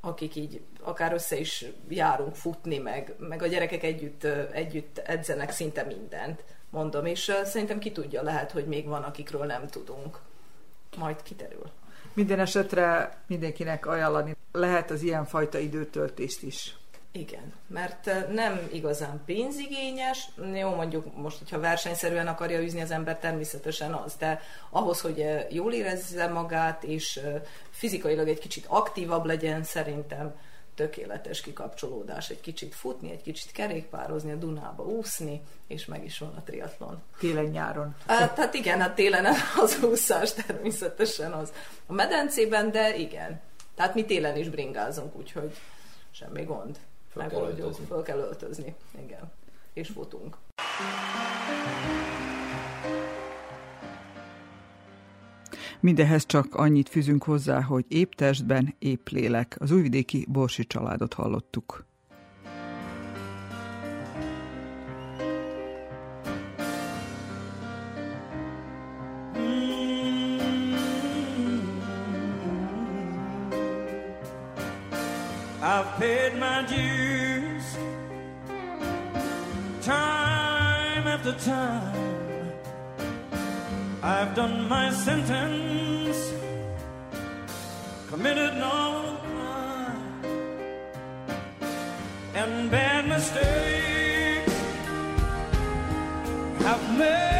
[0.00, 5.82] akik így akár össze is járunk futni, meg, meg a gyerekek együtt, együtt edzenek szinte
[5.82, 10.18] mindent, mondom, és szerintem ki tudja, lehet, hogy még van, akikről nem tudunk.
[10.98, 11.70] Majd kiterül.
[12.14, 16.76] Minden esetre mindenkinek ajánlani lehet az ilyenfajta időtöltést is.
[17.12, 23.92] Igen, mert nem igazán pénzigényes, jó mondjuk most, hogyha versenyszerűen akarja űzni az ember, természetesen
[23.92, 27.20] az, de ahhoz, hogy jól érezze magát, és
[27.70, 30.34] fizikailag egy kicsit aktívabb legyen, szerintem
[30.74, 36.34] tökéletes kikapcsolódás, egy kicsit futni, egy kicsit kerékpározni, a Dunába úszni, és meg is van
[36.36, 37.02] a triatlon.
[37.18, 37.96] Télen-nyáron.
[38.06, 39.26] Hát, hát igen, hát télen
[39.62, 41.52] az úszás természetesen az
[41.86, 43.40] a medencében, de igen.
[43.74, 45.56] Tehát mi télen is bringázunk, úgyhogy
[46.10, 46.78] semmi gond.
[47.10, 47.84] Föl kell öltözni.
[47.84, 49.32] Föl kell öltözni, igen.
[49.72, 50.36] És futunk.
[55.80, 59.56] Mindehez csak annyit fűzünk hozzá, hogy épp testben, épp lélek.
[59.58, 61.89] Az újvidéki Borsi családot hallottuk.
[75.62, 77.76] I've paid my dues
[79.82, 82.52] time after time.
[84.02, 86.32] I've done my sentence,
[88.08, 90.24] committed no crime,
[92.34, 94.54] and bad mistakes
[96.62, 97.39] have made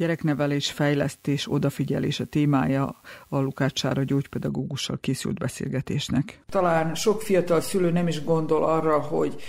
[0.00, 6.40] Gyereknevelés, fejlesztés, odafigyelés a témája a Lukács gyógypedagógussal készült beszélgetésnek.
[6.48, 9.42] Talán sok fiatal szülő nem is gondol arra, hogy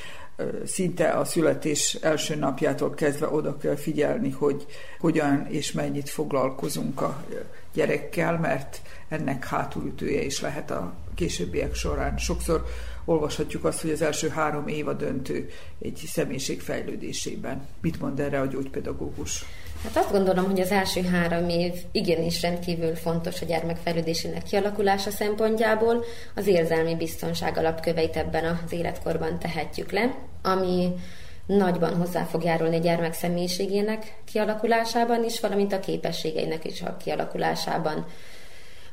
[0.65, 4.65] szinte a születés első napjától kezdve oda kell figyelni, hogy
[4.99, 7.25] hogyan és mennyit foglalkozunk a
[7.73, 12.17] gyerekkel, mert ennek hátulütője is lehet a későbbiek során.
[12.17, 12.65] Sokszor
[13.05, 15.49] olvashatjuk azt, hogy az első három év a döntő
[15.81, 17.67] egy személyiség fejlődésében.
[17.81, 19.45] Mit mond erre a gyógypedagógus?
[19.83, 25.09] Hát azt gondolom, hogy az első három év igenis rendkívül fontos a gyermek fejlődésének kialakulása
[25.09, 26.03] szempontjából.
[26.35, 30.93] Az érzelmi biztonság alapköveit ebben az életkorban tehetjük le, ami
[31.45, 38.05] nagyban hozzá fog járulni a gyermek személyiségének kialakulásában is, valamint a képességeinek is a kialakulásában.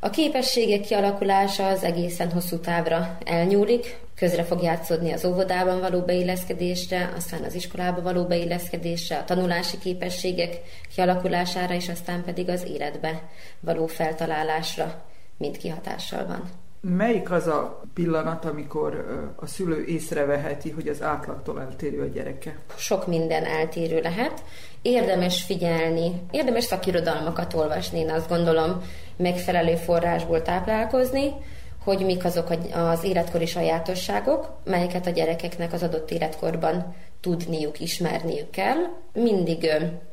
[0.01, 7.13] A képességek kialakulása az egészen hosszú távra elnyúlik, közre fog játszódni az óvodában való beilleszkedésre,
[7.17, 10.61] aztán az iskolába való beilleszkedésre, a tanulási képességek
[10.95, 13.29] kialakulására, és aztán pedig az életbe
[13.61, 15.05] való feltalálásra
[15.37, 16.43] mind kihatással van.
[16.81, 22.59] Melyik az a pillanat, amikor a szülő észreveheti, hogy az átlagtól eltérő a gyereke?
[22.77, 24.43] Sok minden eltérő lehet.
[24.89, 28.83] Érdemes figyelni, érdemes szakirodalmakat olvasni, én azt gondolom,
[29.17, 31.33] megfelelő forrásból táplálkozni,
[31.85, 38.77] hogy mik azok az életkori sajátosságok, melyeket a gyerekeknek az adott életkorban tudniuk, ismerniük kell.
[39.13, 39.71] Mindig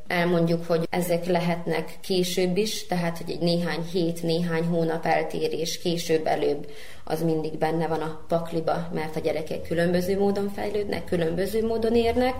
[0.07, 6.25] elmondjuk, hogy ezek lehetnek később is, tehát hogy egy néhány hét, néhány hónap eltérés később
[6.25, 6.71] előbb
[7.03, 12.33] az mindig benne van a pakliba, mert a gyerekek különböző módon fejlődnek, különböző módon érnek.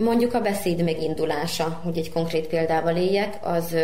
[0.00, 3.76] Mondjuk a beszéd megindulása, hogy egy konkrét példával éljek, az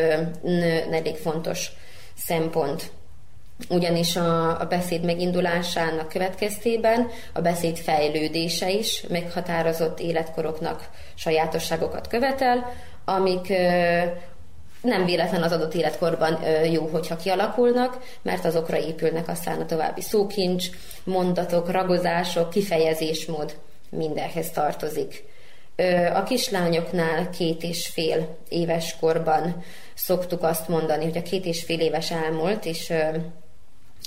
[0.90, 1.72] elég fontos
[2.16, 2.90] szempont
[3.68, 12.72] ugyanis a, a beszéd megindulásának következtében a beszéd fejlődése is meghatározott életkoroknak sajátosságokat követel,
[13.04, 13.48] amik
[14.80, 16.38] nem véletlen az adott életkorban
[16.72, 20.66] jó, hogyha kialakulnak, mert azokra épülnek aztán a további szókincs,
[21.04, 23.54] mondatok, ragozások, kifejezésmód
[23.90, 25.34] mindenhez tartozik.
[26.14, 29.64] A kislányoknál két és fél éves korban
[29.94, 32.92] szoktuk azt mondani, hogy a két és fél éves elmúlt, és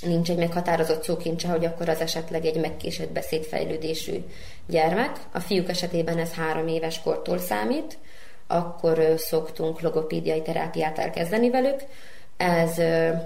[0.02, 4.24] nincs egy meghatározott szókincse, hogy akkor az esetleg egy megkésett beszédfejlődésű
[4.66, 5.16] gyermek.
[5.32, 7.98] A fiúk esetében ez három éves kortól számít,
[8.46, 11.80] akkor szoktunk logopédiai terápiát elkezdeni velük.
[12.36, 12.76] Ez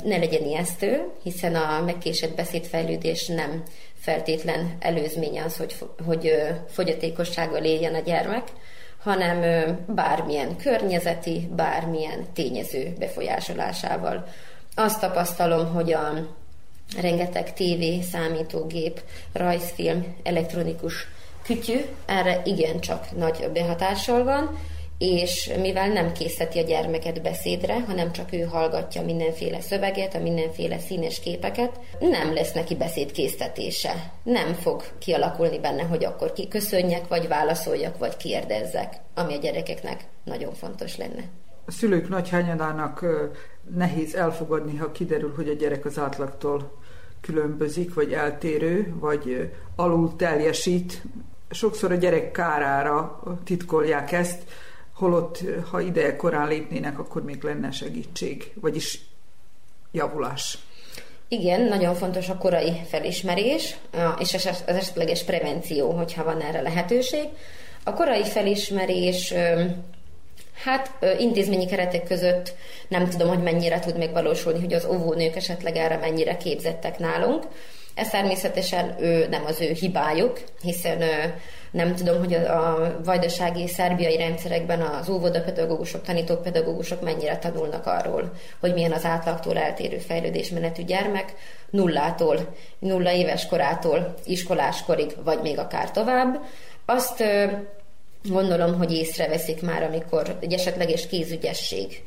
[0.05, 3.63] ne legyen ijesztő, hiszen a megkésett beszédfejlődés nem
[4.05, 5.77] feltétlen előzménye az, hogy,
[6.07, 6.33] hogy
[6.69, 8.43] fogyatékossággal éljen a gyermek,
[8.99, 9.41] hanem
[9.87, 14.27] bármilyen környezeti, bármilyen tényező befolyásolásával.
[14.75, 16.13] Azt tapasztalom, hogy a
[17.01, 19.01] rengeteg tévé, számítógép,
[19.33, 21.09] rajzfilm, elektronikus
[21.43, 24.59] kütyű, erre igencsak nagy behatással van,
[24.99, 30.79] és mivel nem készíti a gyermeket beszédre, hanem csak ő hallgatja mindenféle szöveget, a mindenféle
[30.79, 34.13] színes képeket, nem lesz neki beszédkésztetése.
[34.23, 40.55] Nem fog kialakulni benne, hogy akkor kiköszönjek, vagy válaszoljak, vagy kérdezzek, ami a gyerekeknek nagyon
[40.55, 41.23] fontos lenne.
[41.67, 43.05] A szülők nagy hányadának
[43.75, 46.73] nehéz elfogadni, ha kiderül, hogy a gyerek az átlagtól
[47.21, 51.03] különbözik, vagy eltérő, vagy alul teljesít.
[51.51, 54.43] Sokszor a gyerek kárára titkolják ezt,
[54.95, 55.39] holott
[55.71, 59.01] ha ideje korán lépnének, akkor még lenne segítség, vagyis
[59.93, 60.59] javulás.
[61.29, 63.77] Igen, nagyon fontos a korai felismerés,
[64.19, 67.29] és az esetleges prevenció, hogyha van erre lehetőség.
[67.85, 69.35] A korai felismerés
[70.65, 72.55] Hát intézményi keretek között
[72.89, 77.45] nem tudom, hogy mennyire tud megvalósulni, hogy az óvónők esetleg erre mennyire képzettek nálunk.
[77.95, 81.35] Ez természetesen ő, nem az ő hibájuk, hiszen ő,
[81.75, 88.73] nem tudom, hogy a, a vajdasági szerbiai rendszerekben az óvodapedagógusok, tanítópedagógusok mennyire tanulnak arról, hogy
[88.73, 91.35] milyen az átlagtól eltérő fejlődésmenetű gyermek,
[91.71, 96.41] nullától, nulla éves korától iskoláskorig, vagy még akár tovább.
[96.85, 97.25] Azt
[98.23, 102.03] gondolom, hogy észreveszik már, amikor egy esetleges kézügyesség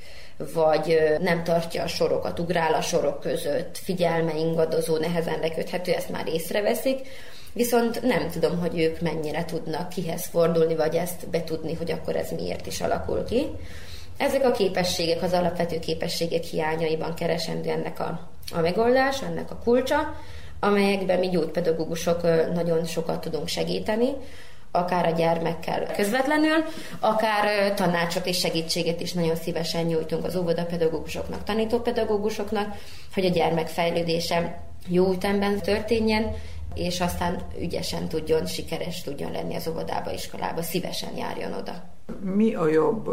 [0.53, 6.27] vagy nem tartja a sorokat, ugrál a sorok között, figyelme ingadozó, nehezen leköthető, ezt már
[6.27, 7.07] észreveszik,
[7.53, 12.31] viszont nem tudom, hogy ők mennyire tudnak kihez fordulni, vagy ezt betudni, hogy akkor ez
[12.31, 13.47] miért is alakul ki.
[14.17, 20.15] Ezek a képességek, az alapvető képességek hiányaiban keresendő ennek a, a megoldás, ennek a kulcsa,
[20.59, 22.21] amelyekben mi gyógypedagógusok
[22.53, 24.09] nagyon sokat tudunk segíteni,
[24.71, 26.63] akár a gyermekkel közvetlenül,
[26.99, 32.75] akár tanácsot és segítséget is nagyon szívesen nyújtunk az óvodapedagógusoknak, tanítópedagógusoknak,
[33.13, 36.35] hogy a gyermek fejlődése jó ütemben történjen,
[36.73, 41.83] és aztán ügyesen tudjon, sikeres tudjon lenni az óvodába, iskolába, szívesen járjon oda.
[42.21, 43.09] Mi a jobb?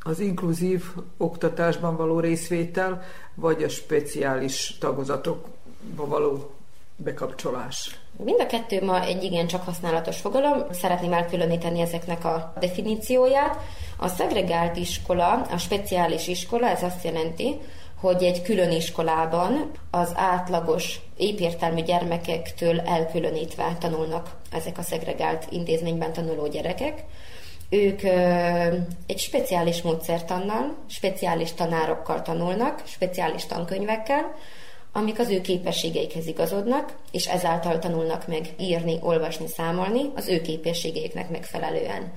[0.00, 0.84] Az inkluzív
[1.16, 3.02] oktatásban való részvétel,
[3.34, 6.50] vagy a speciális tagozatokba való
[6.96, 8.00] bekapcsolás?
[8.24, 13.58] Mind a kettő ma egy igen csak használatos fogalom, szeretném elkülöníteni ezeknek a definícióját.
[13.96, 17.56] A szegregált iskola, a speciális iskola, ez azt jelenti,
[18.00, 26.48] hogy egy külön iskolában az átlagos épértelmű gyermekektől elkülönítve tanulnak ezek a szegregált intézményben tanuló
[26.48, 27.04] gyerekek.
[27.68, 28.02] Ők
[29.06, 34.34] egy speciális módszertannal, speciális tanárokkal tanulnak, speciális tankönyvekkel,
[34.96, 41.30] amik az ő képességeikhez igazodnak, és ezáltal tanulnak meg írni, olvasni, számolni az ő képességeiknek
[41.30, 42.12] megfelelően.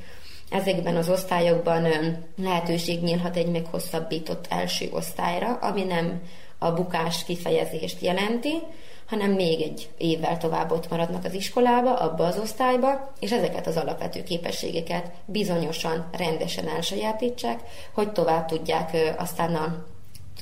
[0.49, 1.88] Ezekben az osztályokban
[2.43, 6.21] lehetőség nyílhat egy meghosszabbított első osztályra, ami nem
[6.57, 8.53] a bukás kifejezést jelenti,
[9.07, 13.77] hanem még egy évvel tovább ott maradnak az iskolába, abba az osztályba, és ezeket az
[13.77, 17.59] alapvető képességeket bizonyosan, rendesen elsajátítsák,
[17.93, 19.86] hogy tovább tudják aztán a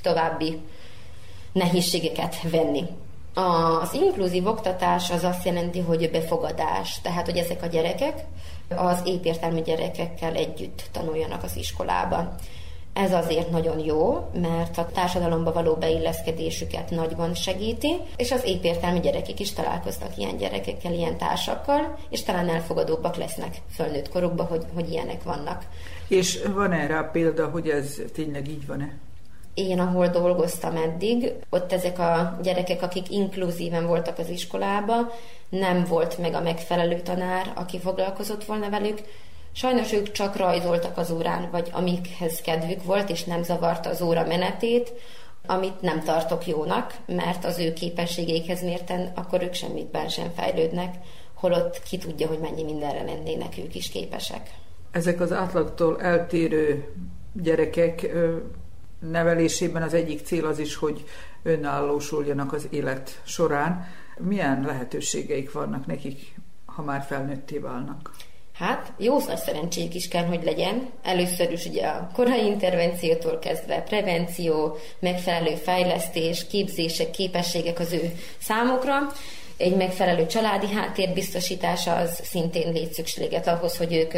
[0.01, 0.59] további
[1.57, 2.83] nehézségeket venni.
[3.81, 8.25] Az inkluzív oktatás az azt jelenti, hogy befogadás, tehát hogy ezek a gyerekek
[8.75, 12.35] az épértelmű gyerekekkel együtt tanuljanak az iskolában.
[12.93, 19.39] Ez azért nagyon jó, mert a társadalomba való beilleszkedésüket nagyban segíti, és az épértelmű gyerekek
[19.39, 25.23] is találkoznak ilyen gyerekekkel, ilyen társakkal, és talán elfogadóbbak lesznek fölnőtt korukban, hogy, hogy ilyenek
[25.23, 25.65] vannak.
[26.07, 28.97] És van erre a példa, hogy ez tényleg így van-e?
[29.57, 35.11] Én, ahol dolgoztam eddig, ott ezek a gyerekek, akik inkluzíven voltak az iskolába,
[35.49, 39.01] nem volt meg a megfelelő tanár, aki foglalkozott volna velük.
[39.51, 44.25] Sajnos ők csak rajzoltak az órán, vagy amikhez kedvük volt, és nem zavarta az óra
[44.25, 44.93] menetét,
[45.45, 50.95] amit nem tartok jónak, mert az ő képességeikhez mérten akkor ők semmitben sem fejlődnek,
[51.33, 54.49] holott ki tudja, hogy mennyi mindenre lennének ők is képesek.
[54.91, 56.93] Ezek az átlagtól eltérő
[57.33, 58.09] gyerekek
[58.99, 61.03] nevelésében az egyik cél az is, hogy
[61.43, 63.87] önállósuljanak az élet során.
[64.17, 66.35] Milyen lehetőségeik vannak nekik,
[66.65, 68.11] ha már felnőtté válnak?
[68.53, 70.89] Hát, jó nagy szerencsék is kell, hogy legyen.
[71.03, 78.97] Először is ugye a korai intervenciótól kezdve prevenció, megfelelő fejlesztés, képzések, képességek az ő számukra.
[79.57, 84.13] Egy megfelelő családi háttér biztosítása az szintén létszükséget ahhoz, hogy ők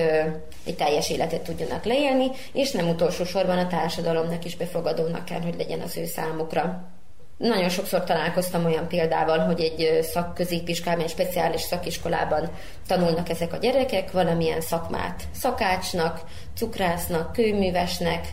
[0.66, 5.56] egy teljes életet tudjanak leélni, és nem utolsó sorban a társadalomnak is befogadónak kell, hogy
[5.58, 6.88] legyen az ő számukra.
[7.38, 12.50] Nagyon sokszor találkoztam olyan példával, hogy egy szakközépiskolában, egy speciális szakiskolában
[12.88, 15.24] tanulnak ezek a gyerekek valamilyen szakmát.
[15.32, 16.22] Szakácsnak,
[16.56, 18.28] cukrásznak, kőművesnek,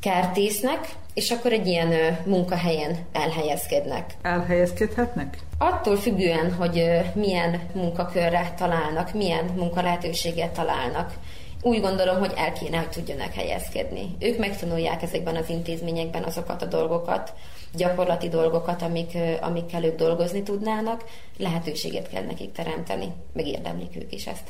[0.00, 4.14] kertésznek, és akkor egy ilyen munkahelyen elhelyezkednek.
[4.22, 5.38] Elhelyezkedhetnek?
[5.58, 11.14] Attól függően, hogy milyen munkakörre találnak, milyen munkalehetőséget találnak,
[11.62, 14.16] úgy gondolom, hogy el kéne, hogy tudjanak helyezkedni.
[14.18, 17.34] Ők megtanulják ezekben az intézményekben azokat a dolgokat,
[17.74, 21.04] gyakorlati dolgokat, amik, amikkel ők dolgozni tudnának,
[21.38, 24.48] lehetőséget kell nekik teremteni, megérdemlik ők is ezt.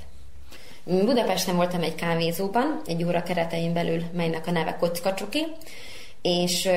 [0.85, 5.47] Budapesten voltam egy kávézóban, egy óra keretein belül, melynek a neve Kockacsoki,
[6.23, 6.69] és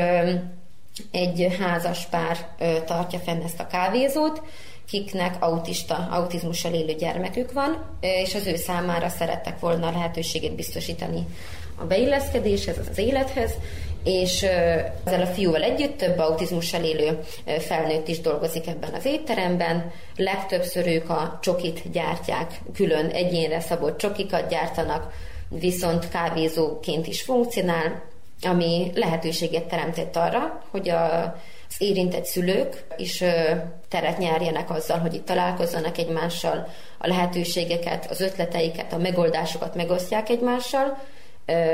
[1.11, 2.37] egy házas pár
[2.85, 4.41] tartja fenn ezt a kávézót,
[4.87, 11.25] kiknek autista, autizmussal élő gyermekük van, és az ő számára szerettek volna lehetőséget biztosítani
[11.75, 13.51] a beilleszkedéshez, az élethez,
[14.03, 17.19] és ezzel a fiúval együtt több autizmussal élő
[17.59, 19.91] felnőtt is dolgozik ebben az étteremben.
[20.15, 25.13] Legtöbbször ők a csokit gyártják, külön egyénre szabott csokikat gyártanak,
[25.49, 28.03] viszont kávézóként is funkcionál,
[28.41, 31.21] ami lehetőséget teremtett arra, hogy a,
[31.69, 33.23] az érintett szülők is
[33.89, 40.97] teret nyerjenek azzal, hogy itt találkozzanak egymással, a lehetőségeket, az ötleteiket, a megoldásokat megosztják egymással,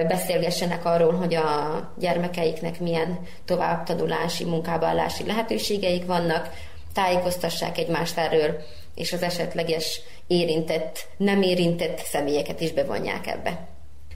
[0.07, 6.49] beszélgessenek arról, hogy a gyermekeiknek milyen továbbtanulási, munkábállási lehetőségeik vannak,
[6.93, 8.61] tájékoztassák egymást erről,
[8.95, 13.67] és az esetleges érintett, nem érintett személyeket is bevonják ebbe.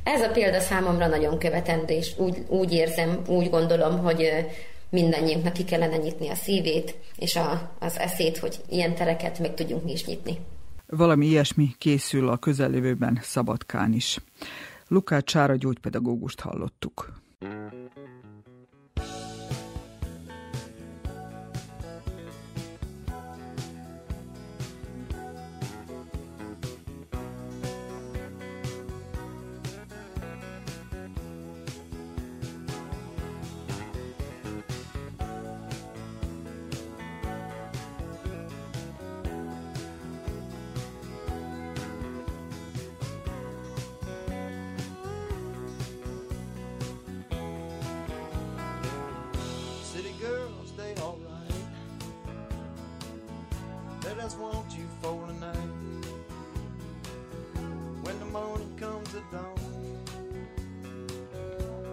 [0.04, 4.30] Ez a példa számomra nagyon követendő, és úgy, úgy érzem, úgy gondolom, hogy
[4.90, 9.84] mindannyiunknak ki kellene nyitni a szívét és a, az eszét, hogy ilyen tereket meg tudjunk
[9.84, 10.38] mi is nyitni.
[10.88, 14.18] Valami ilyesmi készül a közeljövőben Szabadkán is.
[14.94, 17.14] Lukács Csára gyógypedagógust hallottuk.
[54.24, 55.58] just want you for the night.
[58.04, 59.58] When the morning comes at dawn,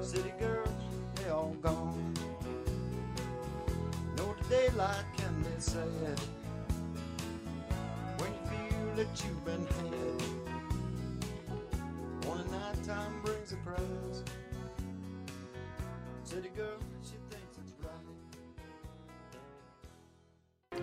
[0.00, 0.68] city girls,
[1.16, 2.14] they all gone.
[4.16, 6.20] No daylight can they say it
[8.18, 10.22] when you feel that you've been had.
[12.28, 14.22] One nighttime brings a prize.
[16.22, 16.78] City girl,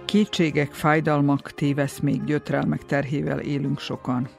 [0.07, 4.29] Kétségek, fájdalmak, téveszmék, gyötrelmek terhével élünk sokan.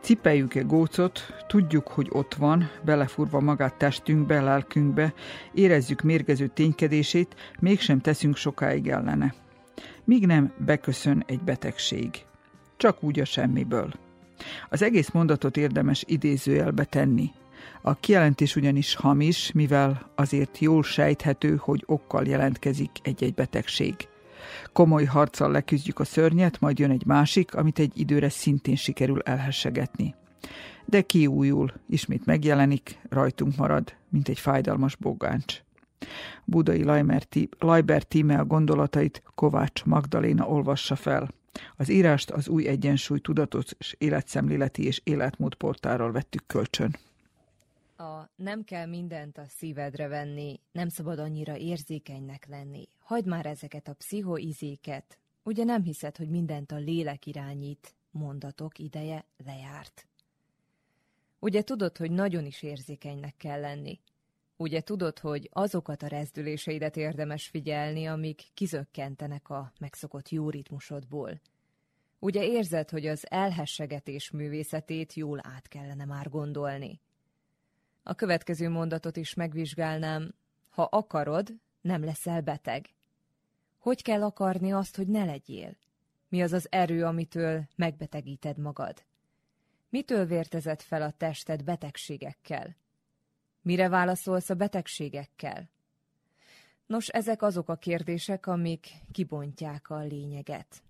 [0.00, 5.14] Cipeljük-e gócot, tudjuk, hogy ott van, belefurva magát testünkbe, lelkünkbe,
[5.54, 9.34] érezzük mérgező ténykedését, mégsem teszünk sokáig ellene.
[10.04, 12.10] Míg nem beköszön egy betegség.
[12.76, 13.92] Csak úgy a semmiből.
[14.68, 17.30] Az egész mondatot érdemes idézőjelbe tenni.
[17.82, 23.94] A kijelentés ugyanis hamis, mivel azért jól sejthető, hogy okkal jelentkezik egy-egy betegség.
[24.72, 30.14] Komoly harccal leküzdjük a szörnyet, majd jön egy másik, amit egy időre szintén sikerül elhessegetni.
[30.84, 35.64] De kiújul, ismét megjelenik, rajtunk marad, mint egy fájdalmas bogáncs.
[36.44, 36.84] Budai
[37.58, 41.28] Lajber tíme a gondolatait Kovács Magdaléna olvassa fel.
[41.76, 43.64] Az írást az új egyensúly tudatos
[43.98, 46.96] életszemléleti és életmódportáról vettük kölcsön.
[47.96, 52.88] A nem kell mindent a szívedre venni, nem szabad annyira érzékenynek lenni.
[52.98, 55.18] Hagyd már ezeket a pszichoizéket.
[55.42, 60.06] Ugye nem hiszed, hogy mindent a lélek irányít, mondatok ideje lejárt.
[61.38, 64.00] Ugye tudod, hogy nagyon is érzékenynek kell lenni.
[64.56, 71.40] Ugye tudod, hogy azokat a rezdüléseidet érdemes figyelni, amik kizökkentenek a megszokott jó ritmusodból.
[72.18, 77.00] Ugye érzed, hogy az elhessegetés művészetét jól át kellene már gondolni.
[78.08, 80.34] A következő mondatot is megvizsgálnám.
[80.70, 82.86] Ha akarod, nem leszel beteg.
[83.78, 85.76] Hogy kell akarni azt, hogy ne legyél?
[86.28, 89.04] Mi az az erő, amitől megbetegíted magad?
[89.88, 92.76] Mitől vértezed fel a tested betegségekkel?
[93.62, 95.70] Mire válaszolsz a betegségekkel?
[96.86, 100.82] Nos, ezek azok a kérdések, amik kibontják a lényeget.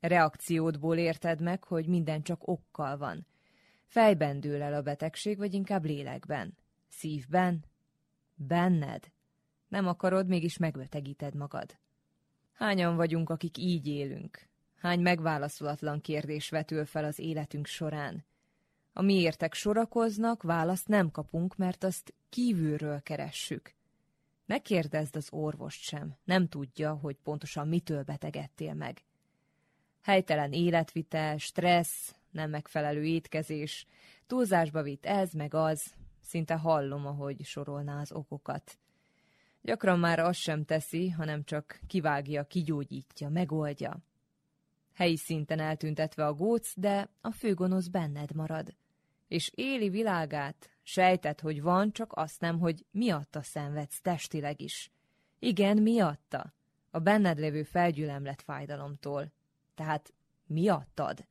[0.00, 3.26] Reakciódból érted meg, hogy minden csak okkal van.
[3.88, 6.56] Fejben dől el a betegség, vagy inkább lélekben?
[6.88, 7.64] Szívben?
[8.34, 9.10] Benned?
[9.68, 11.78] Nem akarod, mégis megbetegíted magad.
[12.52, 14.48] Hányan vagyunk, akik így élünk?
[14.78, 18.24] Hány megválaszolatlan kérdés vetül fel az életünk során?
[18.92, 23.74] A miértek sorakoznak, választ nem kapunk, mert azt kívülről keressük.
[24.44, 29.02] Ne kérdezd az orvost sem, nem tudja, hogy pontosan mitől betegedtél meg.
[30.02, 33.86] Helytelen életvitel, stressz, nem megfelelő étkezés,
[34.26, 38.78] túlzásba vitt ez meg az, szinte hallom, ahogy sorolná az okokat.
[39.62, 43.98] Gyakran már azt sem teszi, hanem csak kivágja, kigyógyítja, megoldja.
[44.94, 48.76] Helyi szinten eltüntetve a góc, de a főgonosz benned marad.
[49.28, 54.90] És éli világát, sejtett, hogy van, csak azt nem, hogy miatta szenvedsz testileg is.
[55.38, 56.54] Igen, miatta.
[56.90, 59.32] A benned lévő felgyülemlet fájdalomtól.
[59.74, 60.14] Tehát
[60.46, 61.26] miattad.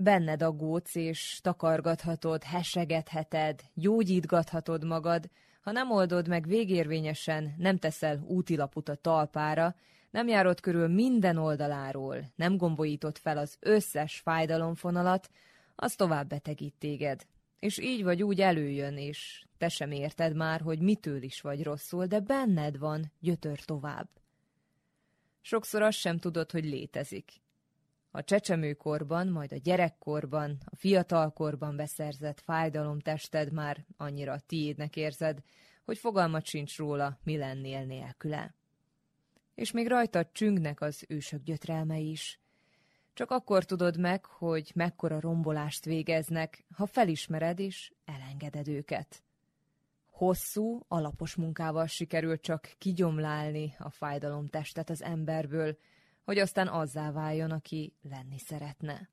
[0.00, 5.30] Benned a góc, és takargathatod, hesegetheted, gyógyítgathatod magad,
[5.60, 9.74] ha nem oldod meg végérvényesen, nem teszel útilaput a talpára,
[10.10, 15.30] nem járod körül minden oldaláról, nem gombolítod fel az összes fájdalomfonalat,
[15.74, 17.26] az tovább betegít téged.
[17.58, 22.06] És így vagy úgy előjön, és te sem érted már, hogy mitől is vagy rosszul,
[22.06, 24.08] de benned van, gyötör tovább.
[25.40, 27.32] Sokszor azt sem tudod, hogy létezik.
[28.10, 35.42] A csecsemőkorban, majd a gyerekkorban, a fiatalkorban beszerzett fájdalomtested már annyira tiédnek érzed,
[35.84, 38.54] hogy fogalmat sincs róla, mi lennél nélküle.
[39.54, 42.40] És még rajtad csüngnek az ősök gyötrelmei is.
[43.14, 49.22] Csak akkor tudod meg, hogy mekkora rombolást végeznek, ha felismered és elengeded őket.
[50.10, 55.76] Hosszú, alapos munkával sikerült csak kigyomlálni a fájdalomtestet az emberből,
[56.28, 59.08] hogy aztán azzá váljon, aki lenni szeretne.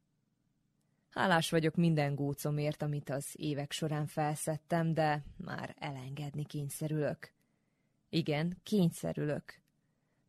[1.10, 7.32] Hálás vagyok minden gócomért, amit az évek során felszettem, de már elengedni kényszerülök.
[8.10, 9.60] Igen, kényszerülök.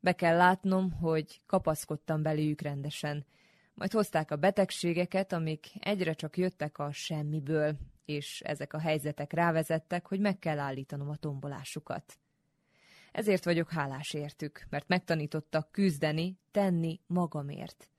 [0.00, 3.26] Be kell látnom, hogy kapaszkodtam beléjük rendesen,
[3.74, 10.06] majd hozták a betegségeket, amik egyre csak jöttek a semmiből, és ezek a helyzetek rávezettek,
[10.06, 12.18] hogy meg kell állítanom a tombolásukat.
[13.16, 17.90] Ezért vagyok hálás értük, mert megtanítottak küzdeni, tenni magamért.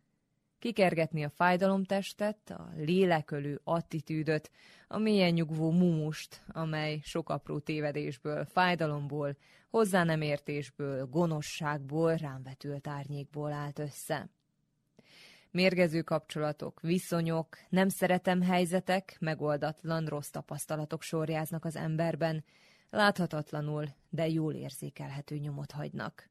[0.59, 4.51] Kikergetni a fájdalomtestet, a lélekölő attitűdöt,
[4.87, 9.37] a mélyen nyugvó mumust, amely sok apró tévedésből, fájdalomból,
[9.69, 14.29] hozzá nem értésből, gonoszságból, rám vetült árnyékból állt össze.
[15.51, 22.43] Mérgező kapcsolatok, viszonyok, nem szeretem helyzetek, megoldatlan rossz tapasztalatok sorjáznak az emberben,
[22.89, 26.29] láthatatlanul, de jól érzékelhető nyomot hagynak.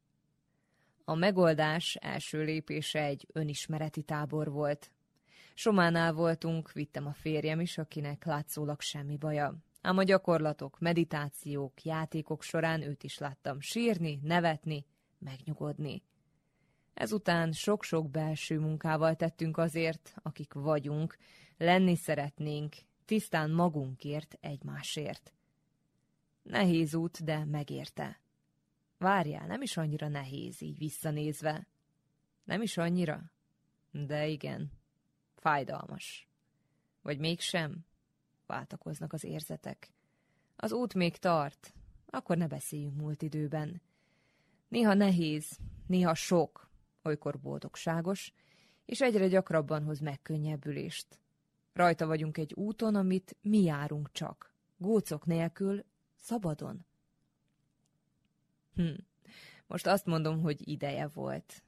[1.04, 4.90] A megoldás első lépése egy önismereti tábor volt.
[5.54, 9.54] Sománál voltunk, vittem a férjem is, akinek látszólag semmi baja.
[9.80, 14.84] Ám a gyakorlatok, meditációk, játékok során őt is láttam sírni, nevetni,
[15.18, 16.02] megnyugodni.
[16.94, 21.16] Ezután sok-sok belső munkával tettünk azért, akik vagyunk,
[21.57, 25.36] lenni szeretnénk, tisztán magunkért, egymásért.
[26.47, 28.20] Nehéz út, de megérte.
[28.99, 31.66] Várjál, nem is annyira nehéz, így visszanézve.
[32.44, 33.32] Nem is annyira?
[33.90, 34.72] De igen,
[35.34, 36.28] fájdalmas.
[37.03, 37.84] Vagy mégsem?
[38.47, 39.92] Váltakoznak az érzetek.
[40.57, 41.74] Az út még tart,
[42.07, 43.82] akkor ne beszéljünk múlt időben.
[44.68, 46.70] Néha nehéz, néha sok,
[47.03, 48.32] olykor boldogságos,
[48.84, 51.20] és egyre gyakrabban hoz megkönnyebbülést.
[51.72, 55.84] Rajta vagyunk egy úton, amit mi járunk csak, gócok nélkül,
[56.27, 56.87] szabadon.
[58.74, 58.95] Hm.
[59.66, 61.62] Most azt mondom, hogy ideje volt.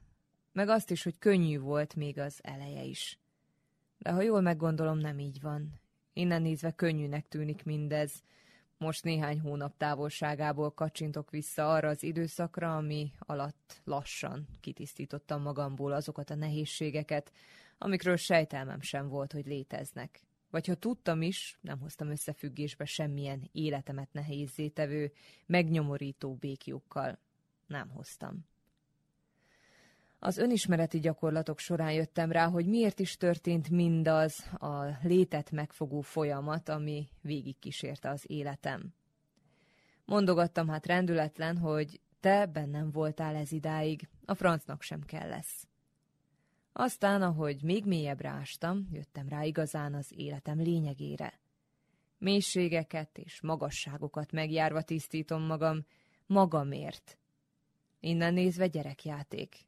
[0.51, 3.19] Meg azt is, hogy könnyű volt még az eleje is.
[3.97, 5.79] De ha jól meggondolom, nem így van.
[6.13, 8.23] Innen nézve könnyűnek tűnik mindez.
[8.77, 16.29] Most néhány hónap távolságából kacsintok vissza arra az időszakra, ami alatt lassan kitisztítottam magamból azokat
[16.29, 17.31] a nehézségeket,
[17.77, 20.28] amikről sejtelmem sem volt, hogy léteznek.
[20.49, 25.11] Vagy ha tudtam is, nem hoztam összefüggésbe semmilyen életemet nehézzétevő,
[25.45, 27.19] megnyomorító békjukkal.
[27.67, 28.45] Nem hoztam.
[30.19, 36.69] Az önismereti gyakorlatok során jöttem rá, hogy miért is történt mindaz a létet megfogó folyamat,
[36.69, 38.93] ami végigkísérte az életem.
[40.05, 45.67] Mondogattam hát rendületlen, hogy te bennem voltál ez idáig, a francnak sem kell lesz.
[46.81, 51.39] Aztán, ahogy még mélyebbre ástam, jöttem rá igazán az életem lényegére.
[52.17, 55.85] Mélységeket és magasságokat megjárva tisztítom magam,
[56.25, 57.17] magamért.
[57.99, 59.65] Innen nézve gyerekjáték.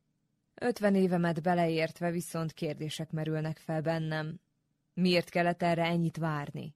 [0.56, 4.40] Ötven évemet beleértve viszont kérdések merülnek fel bennem.
[4.94, 6.76] Miért kellett erre ennyit várni?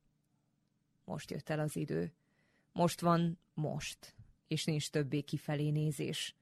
[1.05, 2.13] Most jött el az idő.
[2.71, 4.15] Most van most,
[4.47, 6.35] és nincs többé kifelé nézés.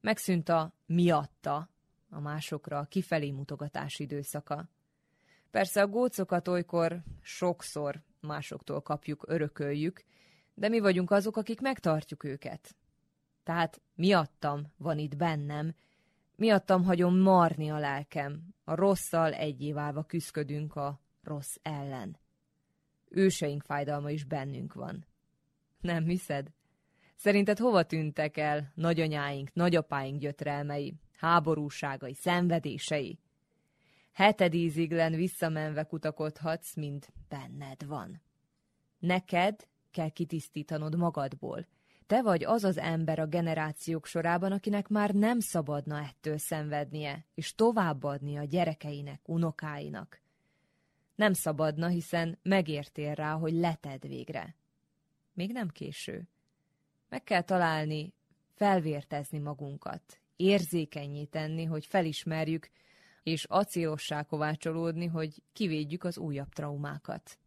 [0.00, 1.68] Megszűnt a miatta,
[2.10, 4.68] a másokra a kifelé mutogatás időszaka.
[5.50, 10.02] Persze a gócokat olykor sokszor másoktól kapjuk, örököljük,
[10.54, 12.76] de mi vagyunk azok, akik megtartjuk őket.
[13.42, 15.74] Tehát miattam van itt bennem,
[16.36, 22.18] miattam hagyom marni a lelkem, a rosszal egyé válva küszködünk a rossz ellen.
[23.08, 25.06] Őseink fájdalma is bennünk van.
[25.80, 26.52] Nem hiszed?
[27.16, 33.18] Szerinted hova tűntek el nagyanyáink, nagyapáink gyötrelmei, háborúságai, szenvedései?
[34.12, 38.22] Hetedíziglen visszamenve kutakodhatsz, mint benned van.
[38.98, 41.66] Neked kell kitisztítanod magadból.
[42.06, 47.54] Te vagy az az ember a generációk sorában, akinek már nem szabadna ettől szenvednie, és
[47.54, 50.20] továbbadni a gyerekeinek, unokáinak.
[51.14, 54.54] Nem szabadna, hiszen megértél rá, hogy leted végre.
[55.32, 56.28] Még nem késő.
[57.08, 58.14] Meg kell találni,
[58.54, 62.70] felvértezni magunkat, érzékenyé tenni, hogy felismerjük,
[63.22, 67.38] és acélossá kovácsolódni, hogy kivédjük az újabb traumákat.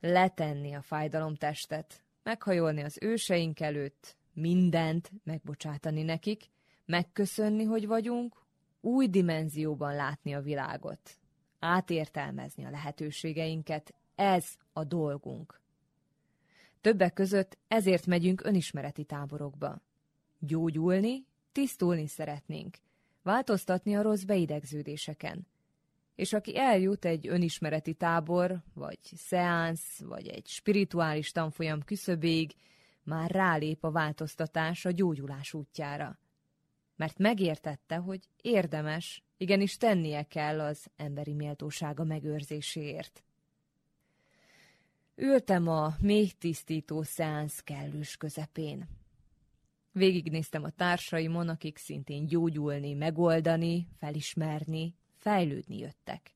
[0.00, 6.50] Letenni a fájdalomtestet, meghajolni az őseink előtt, mindent megbocsátani nekik,
[6.84, 8.36] megköszönni, hogy vagyunk,
[8.80, 11.18] új dimenzióban látni a világot,
[11.58, 15.60] átértelmezni a lehetőségeinket, ez a dolgunk.
[16.80, 19.82] Többek között ezért megyünk önismereti táborokba.
[20.38, 22.76] Gyógyulni, tisztulni szeretnénk,
[23.22, 25.46] változtatni a rossz beidegződéseken.
[26.14, 32.54] És aki eljut egy önismereti tábor, vagy szeánsz, vagy egy spirituális tanfolyam küszöbéig,
[33.02, 36.18] már rálép a változtatás a gyógyulás útjára.
[36.96, 43.24] Mert megértette, hogy érdemes, igenis tennie kell az emberi méltósága megőrzéséért.
[45.14, 48.99] Ültem a mély tisztító szeánsz kellős közepén.
[49.92, 56.34] Végignéztem a társaimon, akik szintén gyógyulni, megoldani, felismerni, fejlődni jöttek.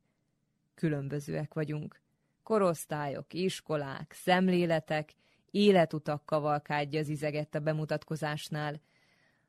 [0.74, 2.00] Különbözőek vagyunk.
[2.42, 5.14] Korosztályok, iskolák, szemléletek,
[5.50, 8.80] életutak kavalkádja zizegett a bemutatkozásnál.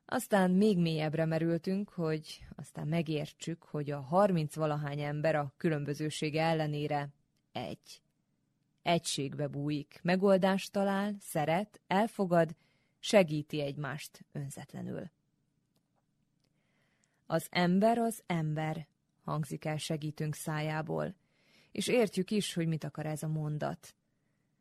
[0.06, 7.08] Aztán még mélyebbre merültünk, hogy aztán megértsük, hogy a harminc valahány ember a különbözősége ellenére
[7.52, 8.02] egy.
[8.82, 12.56] Egységbe bújik, megoldást talál, szeret, elfogad,
[12.98, 15.10] segíti egymást önzetlenül.
[17.26, 18.86] Az ember az ember,
[19.24, 21.14] hangzik el segítünk szájából,
[21.72, 23.94] és értjük is, hogy mit akar ez a mondat.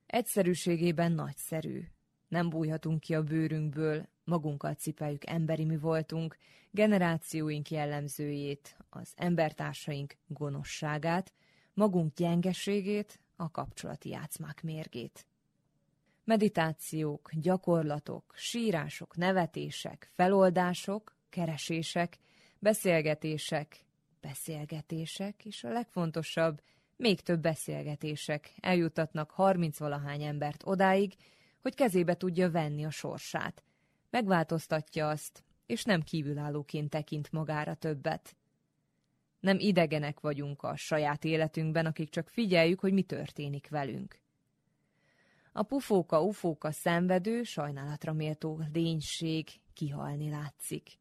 [0.05, 1.83] Egyszerűségében nagyszerű.
[2.27, 6.37] Nem bújhatunk ki a bőrünkből, Magunkkal cipeljük emberi mi voltunk,
[6.71, 11.33] generációink jellemzőjét, az embertársaink gonoszságát,
[11.73, 15.25] magunk gyengeségét, a kapcsolati játszmák mérgét.
[16.25, 22.17] Meditációk, gyakorlatok, sírások, nevetések, feloldások, keresések,
[22.59, 23.77] beszélgetések,
[24.21, 26.61] beszélgetések, és a legfontosabb,
[26.95, 31.13] még több beszélgetések eljutatnak harmincvalahány embert odáig,
[31.61, 33.63] hogy kezébe tudja venni a sorsát.
[34.09, 38.35] Megváltoztatja azt, és nem kívülállóként tekint magára többet.
[39.39, 44.23] Nem idegenek vagyunk a saját életünkben, akik csak figyeljük, hogy mi történik velünk.
[45.57, 50.99] A pufóka, ufóka szenvedő, sajnálatra méltó lénység kihalni látszik.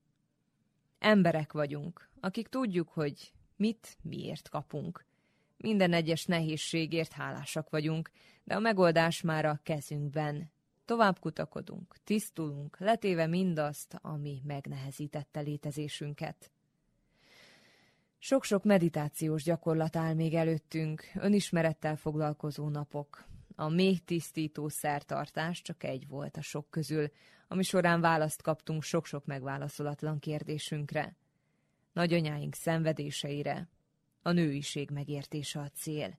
[0.99, 5.05] Emberek vagyunk, akik tudjuk, hogy mit, miért kapunk.
[5.57, 8.11] Minden egyes nehézségért hálásak vagyunk,
[8.45, 10.51] de a megoldás már a kezünkben.
[10.85, 16.51] Tovább kutakodunk, tisztulunk, letéve mindazt, ami megnehezítette létezésünket.
[18.19, 23.33] Sok-sok meditációs gyakorlat áll még előttünk, önismerettel foglalkozó napok.
[23.55, 27.11] A még tisztító szertartás csak egy volt a sok közül,
[27.49, 31.17] ami során választ kaptunk sok-sok megválaszolatlan kérdésünkre.
[31.93, 33.69] Nagyanyáink szenvedéseire,
[34.23, 36.19] a nőiség megértése a cél.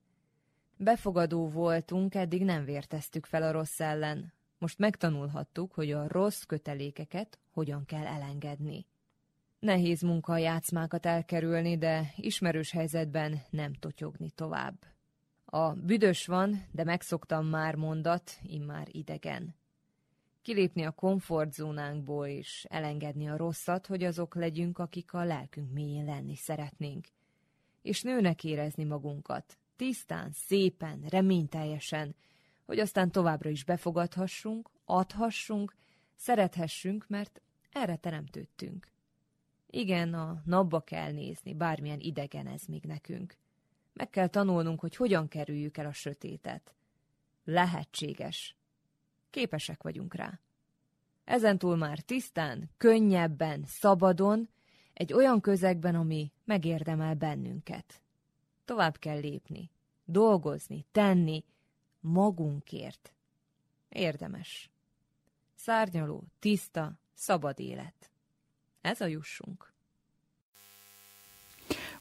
[0.77, 4.33] Befogadó voltunk, eddig nem vérteztük fel a rossz ellen.
[4.57, 8.85] Most megtanulhattuk, hogy a rossz kötelékeket hogyan kell elengedni.
[9.59, 14.94] Nehéz munka a játszmákat elkerülni, de ismerős helyzetben nem totyogni tovább.
[15.55, 19.55] A büdös van, de megszoktam már mondat, immár idegen.
[20.41, 26.35] Kilépni a komfortzónánkból és elengedni a rosszat, hogy azok legyünk, akik a lelkünk mélyén lenni
[26.35, 27.07] szeretnénk.
[27.81, 32.15] És nőnek érezni magunkat, tisztán, szépen, reményteljesen,
[32.65, 35.75] hogy aztán továbbra is befogadhassunk, adhassunk,
[36.15, 37.41] szerethessünk, mert
[37.71, 38.91] erre teremtődtünk.
[39.69, 43.37] Igen, a napba kell nézni, bármilyen idegen ez még nekünk.
[43.95, 46.75] Meg kell tanulnunk, hogy hogyan kerüljük el a sötétet.
[47.43, 48.55] Lehetséges.
[49.29, 50.39] Képesek vagyunk rá.
[51.23, 54.49] Ezentúl már tisztán, könnyebben, szabadon,
[54.93, 58.01] egy olyan közegben, ami megérdemel bennünket.
[58.65, 59.71] Tovább kell lépni,
[60.05, 61.43] dolgozni, tenni,
[61.99, 63.13] magunkért.
[63.89, 64.69] Érdemes.
[65.55, 68.11] Szárnyaló, tiszta, szabad élet.
[68.81, 69.73] Ez a jussunk.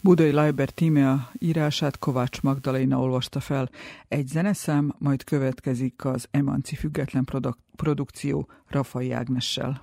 [0.05, 3.71] Budai Leiber Tímea írását Kovács Magdalena olvasta fel.
[4.09, 9.83] Egy zeneszám, majd következik az Emanci független produk- produkció Rafai Ágnessel.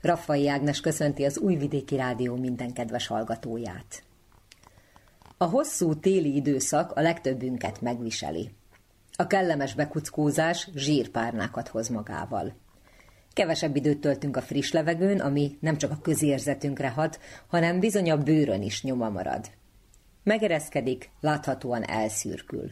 [0.00, 4.02] Raffai Ágnes köszönti az Újvidéki Rádió minden kedves hallgatóját.
[5.36, 8.50] A hosszú téli időszak a legtöbbünket megviseli.
[9.16, 12.54] A kellemes bekuckózás zsírpárnákat hoz magával.
[13.32, 18.16] Kevesebb időt töltünk a friss levegőn, ami nem csak a közérzetünkre hat, hanem bizony a
[18.16, 19.50] bőrön is nyoma marad.
[20.22, 22.70] Megereszkedik, láthatóan elszürkül.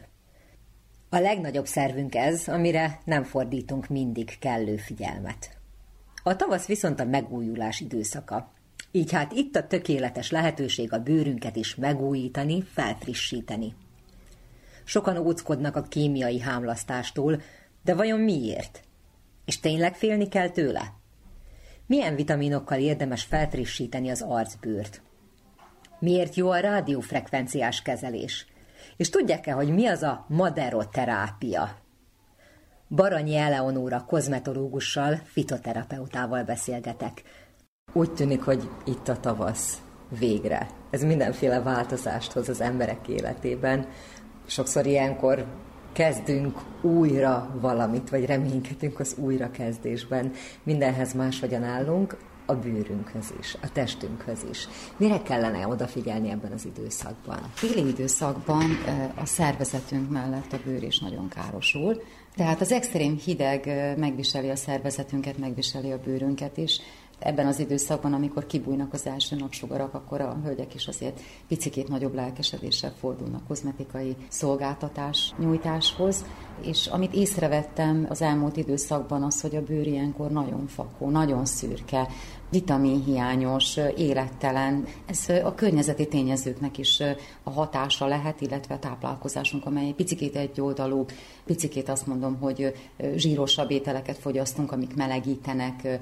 [1.09, 5.58] A legnagyobb szervünk ez, amire nem fordítunk mindig kellő figyelmet.
[6.23, 8.51] A tavasz viszont a megújulás időszaka.
[8.91, 13.73] Így hát itt a tökéletes lehetőség a bőrünket is megújítani, felfrissíteni.
[14.83, 17.41] Sokan óckodnak a kémiai hámlasztástól,
[17.83, 18.81] de vajon miért?
[19.45, 20.93] És tényleg félni kell tőle?
[21.85, 25.01] Milyen vitaminokkal érdemes felfrissíteni az arcbőrt?
[25.99, 28.47] Miért jó a rádiófrekvenciás kezelés?
[28.97, 31.78] És tudják-e, hogy mi az a maderoterápia?
[32.95, 37.23] Baranyi Eleonóra kozmetológussal, fitoterapeutával beszélgetek.
[37.93, 39.81] Úgy tűnik, hogy itt a tavasz.
[40.19, 40.67] Végre.
[40.89, 43.87] Ez mindenféle változást hoz az emberek életében.
[44.45, 45.45] Sokszor ilyenkor
[45.93, 50.31] kezdünk újra valamit, vagy reménykedünk az újrakezdésben.
[50.63, 54.67] Mindenhez máshogyan állunk, a bőrünkhöz is, a testünkhöz is.
[54.97, 57.39] Mire kellene odafigyelni ebben az időszakban?
[57.59, 58.65] Téli időszakban
[59.15, 62.01] a szervezetünk mellett a bőr is nagyon károsul,
[62.35, 66.81] tehát az extrém hideg megviseli a szervezetünket, megviseli a bőrünket is.
[67.19, 72.13] Ebben az időszakban, amikor kibújnak az első napsugarak, akkor a hölgyek is azért picikét nagyobb
[72.13, 76.25] lelkesedéssel fordulnak kozmetikai szolgáltatás nyújtáshoz.
[76.61, 82.07] És amit észrevettem az elmúlt időszakban az, hogy a bőr ilyenkor nagyon fakó, nagyon szürke,
[82.49, 84.85] vitaminhiányos, élettelen.
[85.05, 87.01] Ez a környezeti tényezőknek is
[87.43, 91.05] a hatása lehet, illetve a táplálkozásunk, amely picikét egyoldalú,
[91.45, 92.73] picikét azt mondom, hogy
[93.15, 95.99] zsírosabb ételeket fogyasztunk, amik melegítenek,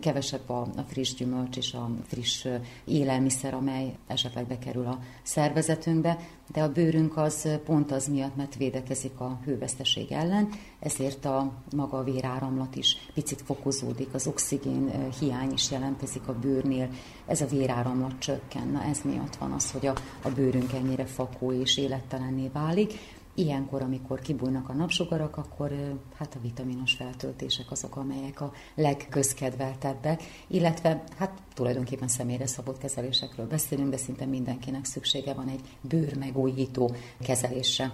[0.00, 2.46] kevesebb a, friss gyümölcs és a friss
[2.84, 6.18] élelmiszer, amely esetleg bekerül a szervezetünkbe,
[6.52, 10.48] de a bőrünk az pont az miatt, mert védekezik a hőveszteség ellen,
[10.80, 16.88] ezért a maga a véráramlat is picit fokozódik, az oxigén hiány is jelentkezik a bőrnél,
[17.26, 21.52] ez a véráramlat csökken, na ez miatt van az, hogy a, a bőrünk ennyire fakó
[21.52, 23.18] és élettelenné válik.
[23.34, 31.04] Ilyenkor, amikor kibújnak a napsugarak, akkor hát a vitaminos feltöltések azok, amelyek a legközkedveltebbek, illetve
[31.18, 37.92] hát tulajdonképpen személyre szabott kezelésekről beszélünk, de szinte mindenkinek szüksége van egy bőrmegújító kezelésre.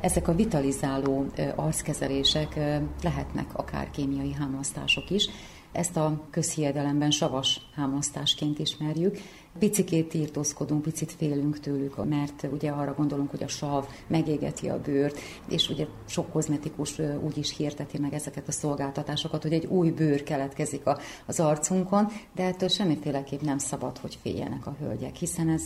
[0.00, 2.54] Ezek a vitalizáló arckezelések
[3.02, 5.28] lehetnek akár kémiai hámlasztások is,
[5.72, 9.18] ezt a közhiedelemben savas hámlasztásként ismerjük.
[9.58, 15.18] Picikét írtózkodunk, picit félünk tőlük, mert ugye arra gondolunk, hogy a sav megégeti a bőrt,
[15.48, 20.22] és ugye sok kozmetikus úgy is hirdeti meg ezeket a szolgáltatásokat, hogy egy új bőr
[20.22, 20.82] keletkezik
[21.26, 25.62] az arcunkon, de ettől semmiféleképp nem szabad, hogy féljenek a hölgyek, hiszen ez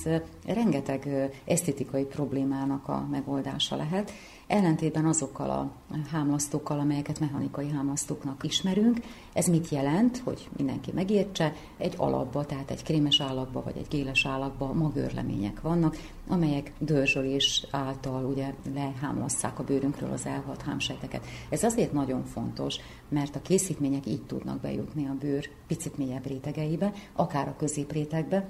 [0.47, 4.13] rengeteg esztetikai problémának a megoldása lehet,
[4.51, 5.73] ellentétben azokkal a
[6.11, 9.01] hámlasztókkal, amelyeket mechanikai hámlasztóknak ismerünk.
[9.33, 11.53] Ez mit jelent, hogy mindenki megértse?
[11.77, 15.97] Egy alapba, tehát egy krémes állagba vagy egy géles állagba magörlemények vannak,
[16.29, 21.27] amelyek dörzsölés által ugye lehámlasszák a bőrünkről az elhalt hámsejteket.
[21.49, 22.77] Ez azért nagyon fontos,
[23.09, 28.49] mert a készítmények így tudnak bejutni a bőr picit mélyebb rétegeibe, akár a középrétegbe,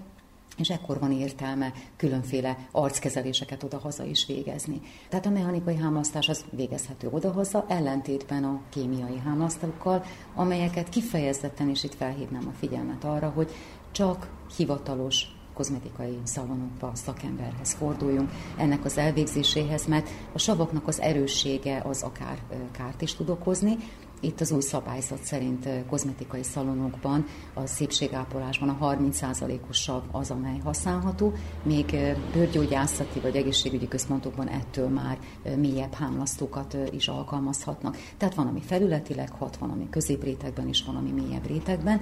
[0.56, 4.80] és ekkor van értelme különféle arckezeléseket odahaza is végezni.
[5.08, 11.94] Tehát a mechanikai hámlasztás az végezhető odahaza, ellentétben a kémiai hámlasztókkal, amelyeket kifejezetten, és itt
[11.94, 13.50] felhívnám a figyelmet arra, hogy
[13.92, 22.02] csak hivatalos kozmetikai szalonokba, szakemberhez forduljunk ennek az elvégzéséhez, mert a savaknak az erőssége az
[22.02, 22.38] akár
[22.72, 23.76] kárt is tud okozni,
[24.20, 31.32] Itt az új szabályzat szerint kozmetikai szalonokban a szépségápolásban a 30%-os sav az, amely használható,
[31.62, 31.96] még
[32.32, 35.18] bőrgyógyászati vagy egészségügyi központokban ettől már
[35.56, 37.96] mélyebb hámlasztókat is alkalmazhatnak.
[38.16, 42.00] Tehát van, ami felületileg hat, van, ami középrétegben is, van, ami mélyebb rétegben.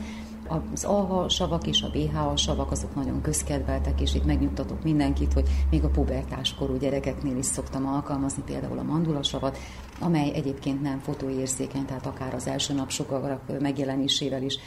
[0.49, 5.49] Az AHA savak és a BHA savak azok nagyon közkedveltek, és itt megnyugtatok mindenkit, hogy
[5.70, 9.59] még a pubertáskorú gyerekeknél is szoktam alkalmazni például a mandulasavat,
[10.01, 14.59] amely egyébként nem fotóérzékeny, tehát akár az első napsugarak megjelenésével is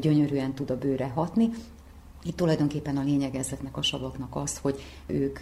[0.00, 1.50] gyönyörűen tud a bőre hatni.
[2.22, 5.38] Itt tulajdonképpen a lényeg ezeknek a savaknak az, hogy ők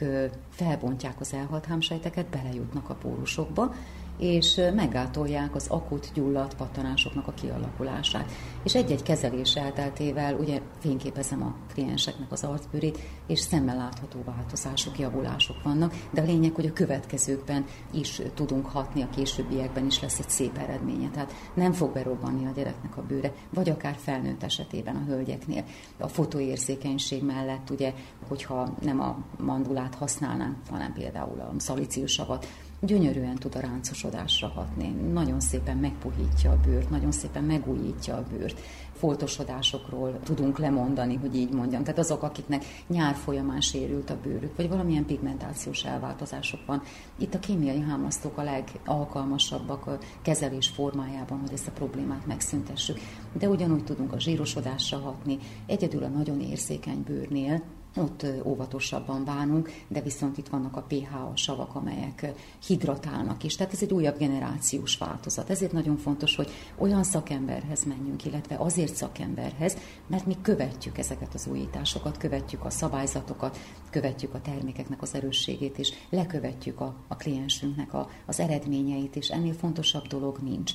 [0.51, 3.75] felbontják az elhalt hámsejteket, belejutnak a pórusokba,
[4.19, 8.31] és meggátolják az akut gyulladt pattanásoknak a kialakulását.
[8.63, 15.63] És egy-egy kezelés elteltével ugye fényképezem a klienseknek az arcbőrét, és szemmel látható változások, javulások
[15.63, 20.31] vannak, de a lényeg, hogy a következőkben is tudunk hatni, a későbbiekben is lesz egy
[20.31, 21.09] szép eredménye.
[21.11, 25.65] Tehát nem fog berobbanni a gyereknek a bőre, vagy akár felnőtt esetében a hölgyeknél.
[25.99, 27.95] A fotóérzékenység mellett ugye,
[28.29, 32.47] hogyha nem a mandulát használnánk, hanem például a szaliciusavat,
[32.81, 34.89] gyönyörűen tud a ráncosodásra hatni.
[35.13, 38.61] Nagyon szépen megpuhítja a bőrt, nagyon szépen megújítja a bőrt.
[38.93, 41.83] Foltosodásokról tudunk lemondani, hogy így mondjam.
[41.83, 46.83] Tehát azok, akiknek nyár folyamán sérült a bőrük, vagy valamilyen pigmentációs elváltozások van.
[47.19, 52.99] Itt a kémiai hámlasztók a legalkalmasabbak a kezelés formájában, hogy ezt a problémát megszüntessük.
[53.33, 55.39] De ugyanúgy tudunk a zsírosodásra hatni.
[55.67, 57.63] Egyedül a nagyon érzékeny bőrnél
[57.97, 62.33] ott óvatosabban bánunk, de viszont itt vannak a pH savak, amelyek
[62.67, 63.57] hidratálnak is.
[63.57, 65.51] Tehát ez egy újabb generációs változat.
[65.51, 69.77] Ezért nagyon fontos, hogy olyan szakemberhez menjünk, illetve azért szakemberhez,
[70.07, 73.59] mert mi követjük ezeket az újításokat, követjük a szabályzatokat,
[73.91, 79.55] követjük a termékeknek az erősségét, és lekövetjük a, a kliensünknek a, az eredményeit, és ennél
[79.55, 80.73] fontosabb dolog nincs.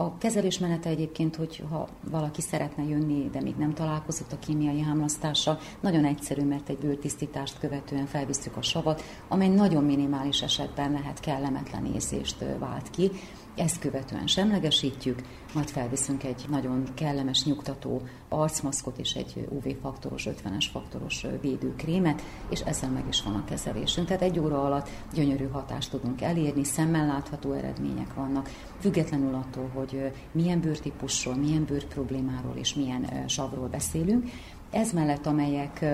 [0.00, 5.58] A kezelésmenete egyébként, hogy ha valaki szeretne jönni, de még nem találkozott a kémiai hámlasztással,
[5.80, 11.86] nagyon egyszerű, mert egy bőrtisztítást követően felvisszük a savat, amely nagyon minimális esetben lehet kellemetlen
[11.94, 13.10] érzést vált ki.
[13.58, 15.22] Ezt követően semlegesítjük,
[15.54, 22.90] majd felviszünk egy nagyon kellemes, nyugtató arcmaszkot és egy UV-faktoros, 50-es faktoros védőkrémet, és ezzel
[22.90, 24.06] meg is van a kezelésünk.
[24.06, 28.50] Tehát egy óra alatt gyönyörű hatást tudunk elérni, szemmel látható eredmények vannak,
[28.80, 34.30] függetlenül attól, hogy milyen bőrtípusról, milyen bőrproblémáról és milyen savról beszélünk.
[34.70, 35.84] Ez mellett, amelyek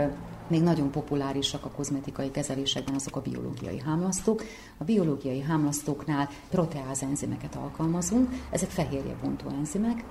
[0.48, 4.42] még nagyon populárisak a kozmetikai kezelésekben azok a biológiai hámlasztók.
[4.78, 10.04] A biológiai hámlasztóknál proteáz enzimeket alkalmazunk, ezek fehérjebontó enzimek,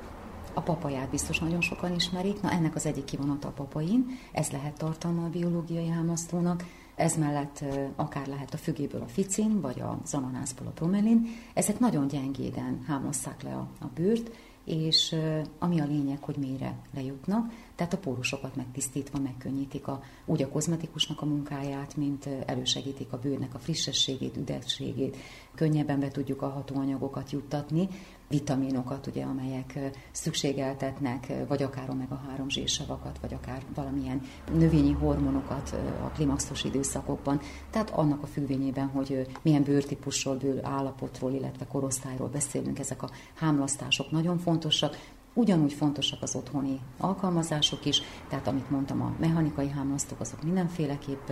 [0.53, 4.77] a papaját biztos nagyon sokan ismerik, na ennek az egyik kivonata a papain, ez lehet
[4.77, 6.65] tartalma a biológiai hámlasztónak,
[6.95, 7.63] ez mellett
[7.95, 11.27] akár lehet a fügéből a ficin, vagy az ananászból a bromelin.
[11.53, 14.31] Ezek nagyon gyengéden hámozzák le a, a bőrt,
[14.65, 15.15] és
[15.59, 21.21] ami a lényeg, hogy mélyre lejutnak, tehát a pórusokat megtisztítva megkönnyítik a, úgy a kozmetikusnak
[21.21, 25.17] a munkáját, mint elősegítik a bőrnek a frissességét, üdességét,
[25.55, 27.87] könnyebben be tudjuk a hatóanyagokat juttatni,
[28.27, 29.79] vitaminokat, ugye, amelyek
[30.11, 34.21] szükségeltetnek, vagy akár omega-3 zsírsavakat, vagy akár valamilyen
[34.51, 37.39] növényi hormonokat a klimaxos időszakokban.
[37.69, 44.11] Tehát annak a függvényében, hogy milyen bőrtípusról, bőr állapotról, illetve korosztályról beszélünk, ezek a hámlasztások
[44.11, 44.97] nagyon fontosak,
[45.35, 51.29] Ugyanúgy fontosak az otthoni alkalmazások is, tehát amit mondtam, a mechanikai hámlasztók azok mindenféleképp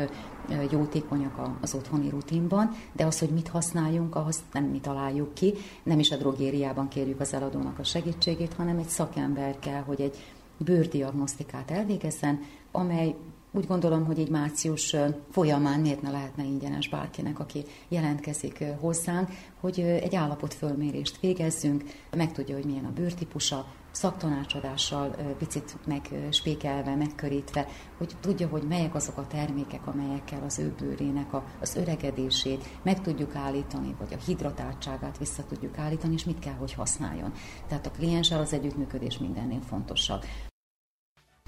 [0.72, 5.54] jótékonyak az otthoni rutinban, de az, hogy mit használjunk, ahhoz nem mi találjuk ki,
[5.84, 10.18] nem is a drogériában kérjük az eladónak a segítségét, hanem egy szakember kell, hogy egy
[10.58, 12.40] bőrdiagnosztikát elvégezzen,
[12.72, 13.16] amely
[13.52, 14.96] úgy gondolom, hogy egy március
[15.32, 19.30] folyamán miért ne lehetne ingyenes bárkinek, aki jelentkezik hozzánk,
[19.60, 21.84] hogy egy állapotfölmérést végezzünk,
[22.16, 29.28] megtudja, hogy milyen a bőrtípusa, szaktanácsadással picit megspékelve, megkörítve, hogy tudja, hogy melyek azok a
[29.28, 35.44] termékek, amelyekkel az ő bőrének a, az öregedését meg tudjuk állítani, vagy a hidratáltságát vissza
[35.44, 37.34] tudjuk állítani, és mit kell, hogy használjon.
[37.68, 40.24] Tehát a klienssel az együttműködés mindennél fontosabb.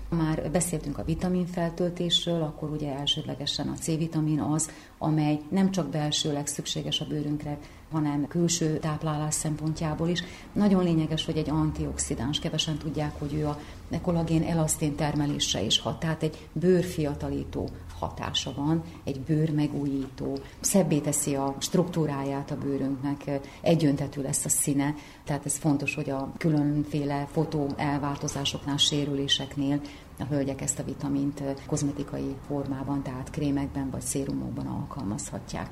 [0.09, 7.01] Már beszéltünk a vitaminfeltöltésről, akkor ugye elsődlegesen a C-vitamin az, amely nem csak belsőleg szükséges
[7.01, 7.57] a bőrünkre,
[7.93, 10.23] hanem külső táplálás szempontjából is.
[10.53, 13.57] Nagyon lényeges, hogy egy antioxidáns, kevesen tudják, hogy ő a
[14.01, 21.35] kollagén elasztén termelésre is hat, tehát egy bőrfiatalító hatása van, egy bőr megújító, szebbé teszi
[21.35, 27.69] a struktúráját a bőrünknek, egyöntetű lesz a színe, tehát ez fontos, hogy a különféle fotó
[27.75, 29.81] elváltozásoknál, sérüléseknél
[30.19, 35.69] a hölgyek ezt a vitamint kozmetikai formában, tehát krémekben vagy szérumokban alkalmazhatják.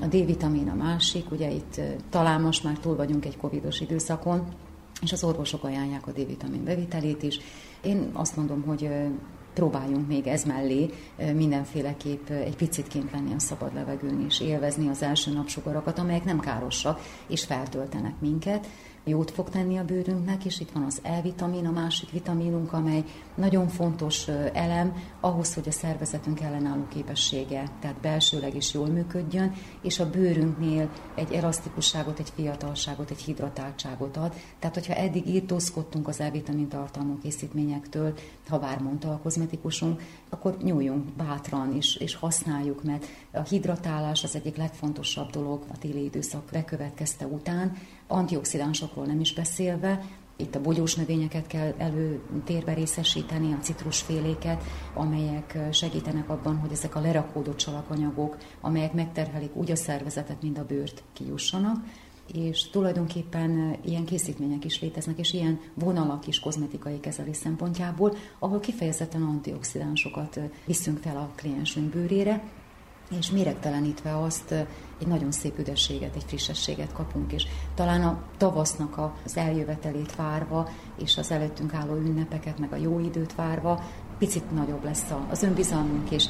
[0.00, 4.46] A D-vitamin a másik, ugye itt talán most már túl vagyunk egy covidos időszakon,
[5.02, 7.38] és az orvosok ajánlják a D-vitamin bevitelét is.
[7.82, 8.88] Én azt mondom, hogy
[9.54, 10.90] próbáljunk még ez mellé
[11.34, 16.40] mindenféleképp egy picit kint lenni a szabad levegőn és élvezni az első napsugarakat, amelyek nem
[16.40, 18.66] károsak és feltöltenek minket
[19.04, 23.04] jót fog tenni a bőrünknek, és itt van az E-vitamin, a másik vitaminunk, amely
[23.34, 29.52] nagyon fontos elem ahhoz, hogy a szervezetünk ellenálló képessége, tehát belsőleg is jól működjön,
[29.82, 34.34] és a bőrünknél egy elasztikusságot, egy fiatalságot, egy hidratáltságot ad.
[34.58, 38.14] Tehát, hogyha eddig írtózkodtunk az E-vitamin tartalmú készítményektől,
[38.48, 44.34] ha bár mondta a kozmetikusunk, akkor nyúljunk bátran, és, és használjuk, mert a hidratálás az
[44.34, 47.76] egyik legfontosabb dolog a téli időszak bekövetkezte után,
[48.12, 50.00] antioxidánsokról nem is beszélve,
[50.36, 54.62] itt a bogyós növényeket kell előtérbe részesíteni, a citrusféléket,
[54.94, 60.64] amelyek segítenek abban, hogy ezek a lerakódott salakanyagok, amelyek megterhelik úgy a szervezetet, mint a
[60.64, 61.76] bőrt kijussanak.
[62.34, 69.22] És tulajdonképpen ilyen készítmények is léteznek, és ilyen vonalak is kozmetikai kezelés szempontjából, ahol kifejezetten
[69.22, 72.42] antioxidánsokat viszünk fel a kliensünk bőrére,
[73.18, 74.54] és méregtelenítve azt
[75.02, 80.68] egy nagyon szép üdességet, egy frissességet kapunk, és talán a tavasznak az eljövetelét várva,
[81.02, 83.84] és az előttünk álló ünnepeket, meg a jó időt várva,
[84.18, 86.28] picit nagyobb lesz az önbizalmunk, és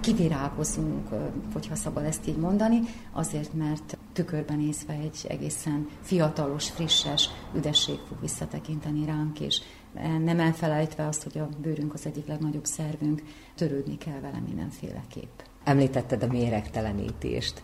[0.00, 1.08] kivirágozunk,
[1.52, 2.80] hogyha szabad ezt így mondani,
[3.12, 9.60] azért, mert tükörben nézve egy egészen fiatalos, frisses üdesség fog visszatekinteni ránk, és
[10.24, 13.22] nem elfelejtve azt, hogy a bőrünk az egyik legnagyobb szervünk,
[13.54, 15.40] törődni kell vele mindenféleképp.
[15.64, 17.62] Említetted a méregtelenítést.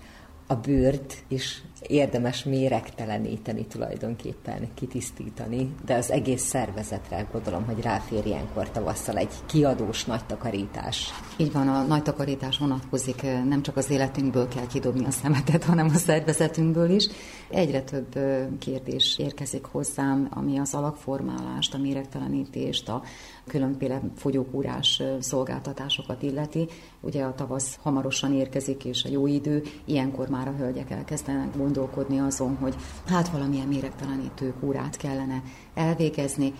[0.52, 8.70] A bőrt is érdemes méregteleníteni tulajdonképpen, kitisztítani, de az egész szervezetre gondolom, hogy ráfér ilyenkor
[8.70, 11.10] tavasszal egy kiadós nagy takarítás.
[11.36, 15.90] Így van, a nagy takarítás vonatkozik, nem csak az életünkből kell kidobni a szemetet, hanem
[15.94, 17.08] a szervezetünkből is.
[17.52, 18.18] Egyre több
[18.58, 23.02] kérdés érkezik hozzám, ami az alakformálást, a méregtelenítést, a
[23.46, 26.68] különféle fogyókúrás szolgáltatásokat illeti.
[27.00, 32.18] Ugye a tavasz hamarosan érkezik, és a jó idő, ilyenkor már a hölgyek elkezdenek gondolkodni
[32.18, 32.74] azon, hogy
[33.06, 35.42] hát valamilyen méregtelenítő kúrát kellene
[35.74, 36.52] elvégezni.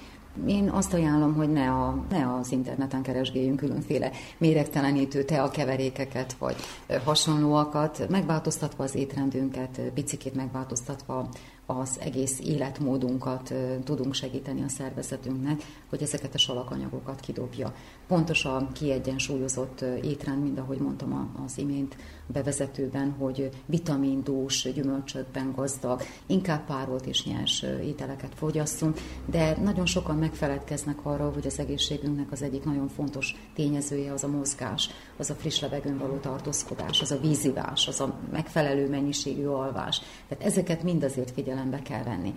[0.47, 6.57] Én azt ajánlom, hogy ne, a, ne az interneten keresgéljünk különféle méregtelenítő teakeverékeket, vagy
[7.05, 11.29] hasonlóakat, megváltoztatva az étrendünket, picikét megváltoztatva
[11.79, 13.55] az egész életmódunkat
[13.85, 17.75] tudunk segíteni a szervezetünknek, hogy ezeket a salakanyagokat kidobja.
[18.07, 21.97] Pontos a kiegyensúlyozott étrend, mind ahogy mondtam az imént
[22.27, 31.07] bevezetőben, hogy vitamindús, gyümölcsökben gazdag, inkább párolt és nyers ételeket fogyasszunk, de nagyon sokan megfeledkeznek
[31.07, 35.61] arról, hogy az egészségünknek az egyik nagyon fontos tényezője az a mozgás, az a friss
[35.61, 40.01] levegőn való tartózkodás, az a vízivás, az a megfelelő mennyiségű alvás.
[40.29, 41.31] Tehát ezeket mind azért
[41.63, 42.35] figyelembe kell venni.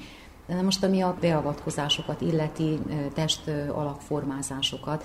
[0.48, 2.80] De most ami a beavatkozásokat illeti,
[3.14, 5.04] test alakformázásokat,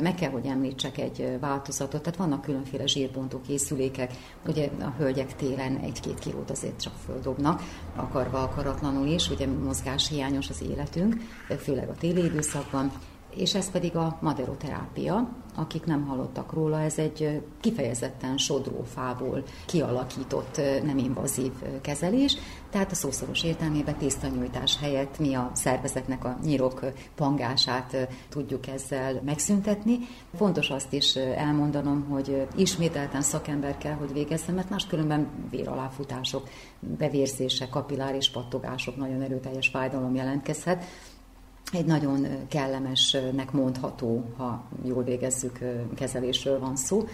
[0.00, 4.12] meg kell, hogy említsek egy változatot, tehát vannak különféle zsírbontó készülékek,
[4.46, 7.62] ugye a hölgyek télen egy-két kilót azért csak földobnak,
[7.96, 11.16] akarva akaratlanul is, ugye mozgás hiányos az életünk,
[11.58, 12.92] főleg a téli időszakban,
[13.36, 15.28] és ez pedig a maderoterápia.
[15.56, 22.36] Akik nem hallottak róla, ez egy kifejezetten sodrófából kialakított nem invazív kezelés,
[22.70, 26.84] tehát a szószoros értelmében tésztanyújtás helyett mi a szervezetnek a nyírok
[27.14, 29.98] pangását tudjuk ezzel megszüntetni.
[30.36, 36.48] Fontos azt is elmondanom, hogy ismételten szakember kell, hogy végezzem, mert máskülönben véraláfutások,
[36.80, 40.84] bevérzések, kapilláris pattogások, nagyon erőteljes fájdalom jelentkezhet
[41.72, 45.58] egy nagyon kellemesnek mondható, ha jól végezzük,
[45.94, 47.06] kezelésről van szó.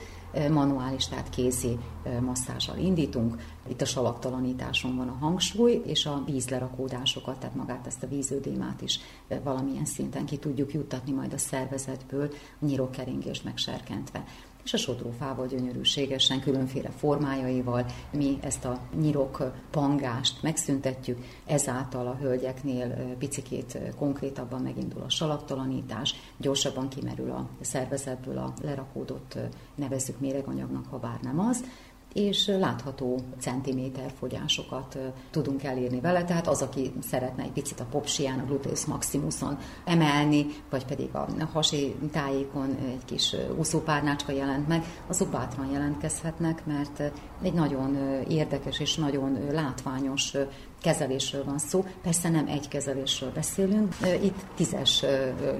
[0.51, 1.79] Manuális, tehát kézi
[2.21, 3.37] masszázsal indítunk.
[3.69, 9.01] Itt a salaktalanításon van a hangsúly, és a vízlerakódásokat, tehát magát ezt a víződémát is
[9.43, 14.25] valamilyen szinten ki tudjuk juttatni majd a szervezetből, nyirokkeringést megserkentve
[14.65, 23.17] és a sodrófával gyönyörűségesen, különféle formájaival mi ezt a nyirok pangást megszüntetjük, ezáltal a hölgyeknél
[23.19, 29.39] picikét konkrétabban megindul a salaktalanítás, gyorsabban kimerül a szervezetből a lerakódott
[29.75, 31.65] nevezzük méreganyagnak, ha bár nem az,
[32.13, 34.99] és látható centiméter fogyásokat
[35.31, 40.47] tudunk elérni vele, tehát az, aki szeretne egy picit a popsián, a gluteus maximuson emelni,
[40.71, 47.03] vagy pedig a hasi tájékon egy kis úszópárnácska jelent meg, azok bátran jelentkezhetnek, mert
[47.43, 47.97] egy nagyon
[48.29, 50.35] érdekes és nagyon látványos
[50.81, 55.05] kezelésről van szó, persze nem egy kezelésről beszélünk, itt tízes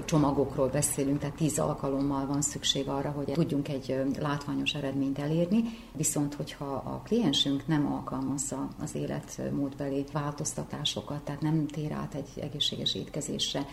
[0.05, 6.33] csomagokról beszélünk, tehát tíz alkalommal van szükség arra, hogy tudjunk egy látványos eredményt elérni, viszont
[6.33, 13.65] hogyha a kliensünk nem alkalmazza az életmódbeli változtatásokat, tehát nem tér át egy egészséges étkezésre,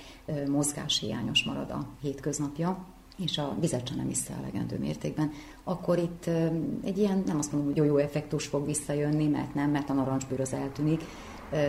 [0.49, 2.85] mozgáshiányos marad a hétköznapja,
[3.25, 5.33] és a vizet sem nem iszta elegendő mértékben,
[5.65, 6.27] akkor itt
[6.85, 10.41] egy ilyen, nem azt mondom, hogy jó-jó effektus fog visszajönni, mert nem, mert a narancsbőr
[10.41, 11.03] az eltűnik,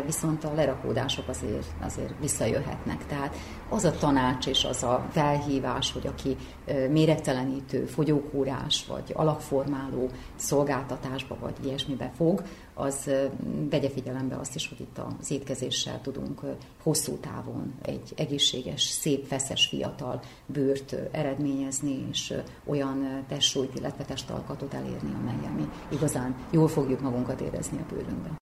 [0.06, 3.06] viszont a lerakódások azért, azért visszajöhetnek.
[3.06, 3.36] Tehát
[3.70, 6.38] az a tanács és az a felhívás, hogy aki
[6.90, 12.42] méregtelenítő, fogyókúrás vagy alakformáló szolgáltatásba vagy ilyesmibe fog,
[12.74, 13.12] az
[13.70, 16.42] vegye figyelembe azt is, hogy itt az étkezéssel tudunk
[16.84, 22.34] hosszú távon egy egészséges, szép, feszes, fiatal bőrt eredményezni, és
[22.66, 28.39] olyan testsúlyt, illetve testalkatot elérni, amely mi igazán jól fogjuk magunkat érezni a bőrünkben.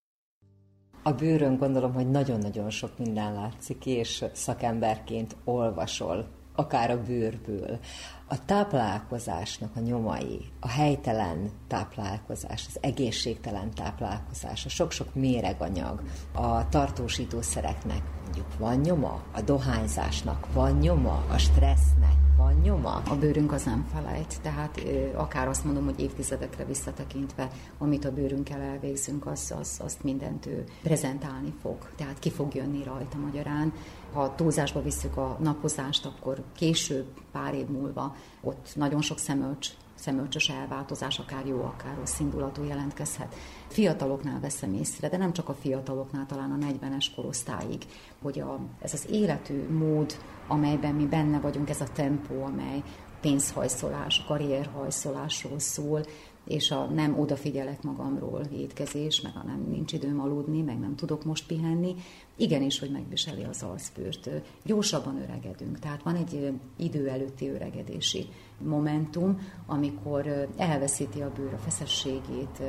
[1.07, 6.27] A bőrön gondolom, hogy nagyon-nagyon sok minden látszik, és szakemberként olvasol,
[6.57, 7.79] akár a bőrből.
[8.27, 16.01] A táplálkozásnak a nyomai, a helytelen táplálkozás, az egészségtelen táplálkozás, a sok-sok méreganyag,
[16.34, 23.01] a tartósítószereknek mondjuk van nyoma, a dohányzásnak van nyoma, a stressznek van nyoma.
[23.09, 24.81] A bőrünk az nem felejt, tehát
[25.15, 30.63] akár azt mondom, hogy évtizedekre visszatekintve, amit a bőrünkkel elvégzünk, az, az, azt mindent ő
[30.84, 33.73] prezentálni fog, tehát ki fog jönni rajta magyarán.
[34.18, 40.49] Ha túlzásba visszük a napozást, akkor később, pár év múlva ott nagyon sok szemölcs szemölcsös
[40.49, 43.35] elváltozás, akár jó, akár rossz indulatú jelentkezhet.
[43.68, 47.85] Fiataloknál veszem észre, de nem csak a fiataloknál, talán a 40-es korosztályig,
[48.22, 50.18] hogy a, ez az életű mód,
[50.48, 52.84] amelyben mi benne vagyunk, ez a tempó, amely
[53.22, 56.06] pénzhajszolás, karrierhajszolásról szól,
[56.48, 61.24] és a nem odafigyelek magamról étkezés, meg a nem nincs időm aludni, meg nem tudok
[61.24, 61.95] most pihenni,
[62.36, 64.30] igenis, hogy megviseli az arcbőrt.
[64.64, 68.28] Gyorsabban öregedünk, tehát van egy idő előtti öregedési
[68.64, 72.61] momentum, amikor elveszíti a bőr a feszességét.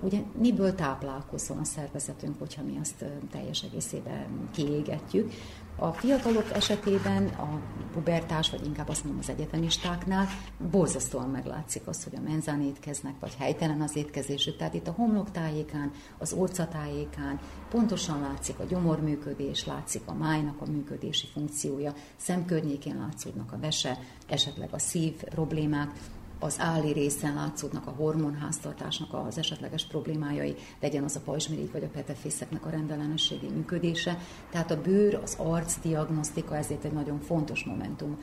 [0.00, 5.32] Ugye miből táplálkozzon a szervezetünk, hogyha mi azt teljes egészében kiégetjük.
[5.80, 7.60] A fiatalok esetében, a
[7.92, 10.26] pubertás, vagy inkább azt mondom az egyetemistáknál,
[10.70, 14.56] borzasztóan meglátszik az, hogy a menzán étkeznek, vagy helytelen az étkezésük.
[14.56, 17.40] Tehát itt a homlok tájékán, az orca tájékán
[17.70, 24.68] pontosan látszik a gyomorműködés, látszik a májnak a működési funkciója, szemkörnyékén látszódnak a vese, esetleg
[24.72, 25.90] a szív problémák,
[26.38, 31.88] az álli részen látszódnak a hormonháztartásnak az esetleges problémájai, legyen az a pajzsmirigy vagy a
[31.88, 34.18] petefészeknek a rendellenességi működése.
[34.50, 38.18] Tehát a bőr, az arc diagnosztika ezért egy nagyon fontos momentum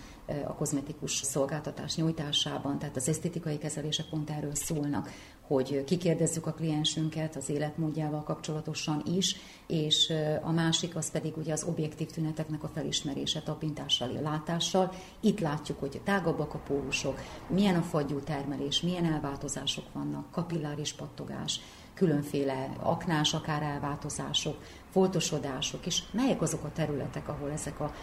[0.47, 5.09] a kozmetikus szolgáltatás nyújtásában, tehát az esztétikai kezelések pont erről szólnak,
[5.47, 9.35] hogy kikérdezzük a kliensünket az életmódjával kapcsolatosan is,
[9.67, 14.93] és a másik az pedig ugye az objektív tüneteknek a felismerése tapintással, látással.
[15.19, 21.59] Itt látjuk, hogy tágabbak a pólusok, milyen a fagyú termelés, milyen elváltozások vannak, kapilláris pattogás,
[21.93, 24.57] különféle aknás akár elváltozások,
[24.91, 27.93] foltosodások, és melyek azok a területek, ahol ezek a,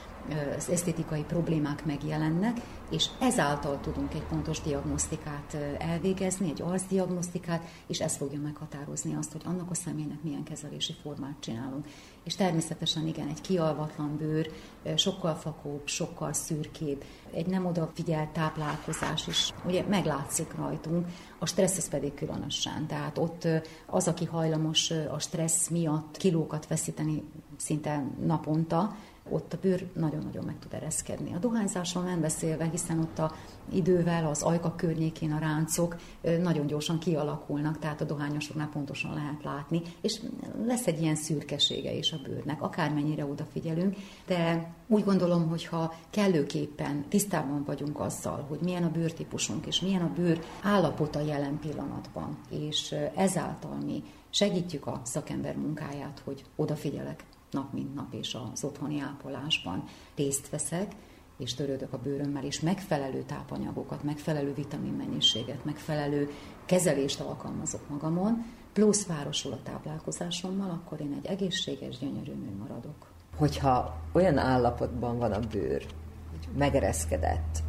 [0.56, 8.16] az esztétikai problémák megjelennek, és ezáltal tudunk egy pontos diagnosztikát elvégezni, egy arcdiagnosztikát, és ez
[8.16, 11.86] fogja meghatározni azt, hogy annak a személynek milyen kezelési formát csinálunk.
[12.24, 14.50] És természetesen igen, egy kialvatlan bőr,
[14.96, 21.06] sokkal fakóbb, sokkal szürkébb, egy nem odafigyelt táplálkozás is, ugye meglátszik rajtunk,
[21.38, 22.86] a stressz ez pedig különösen.
[22.86, 23.48] Tehát ott
[23.86, 27.22] az, aki hajlamos a stressz miatt kilókat veszíteni
[27.56, 28.96] szinte naponta,
[29.30, 31.34] ott a bőr nagyon-nagyon meg tud ereszkedni.
[31.34, 33.34] A dohányzásról nem beszélve, hiszen ott a
[33.72, 35.96] idővel az ajka környékén a ráncok
[36.42, 40.20] nagyon gyorsan kialakulnak, tehát a dohányosoknál pontosan lehet látni, és
[40.66, 43.96] lesz egy ilyen szürkesége is a bőrnek, akármennyire odafigyelünk,
[44.26, 50.02] de úgy gondolom, hogy ha kellőképpen tisztában vagyunk azzal, hogy milyen a bőrtípusunk, és milyen
[50.02, 57.72] a bőr állapota jelen pillanatban, és ezáltal mi segítjük a szakember munkáját, hogy odafigyelek nap
[57.72, 59.84] mint nap, és az otthoni ápolásban
[60.16, 60.94] részt veszek,
[61.38, 66.30] és törődök a bőrömmel, és megfelelő tápanyagokat, megfelelő vitaminmennyiséget, megfelelő
[66.64, 73.10] kezelést alkalmazok magamon, plusz városul a táplálkozásommal, akkor én egy egészséges, gyönyörű nő maradok.
[73.36, 75.86] Hogyha olyan állapotban van a bőr,
[76.30, 77.62] hogy megereszkedett,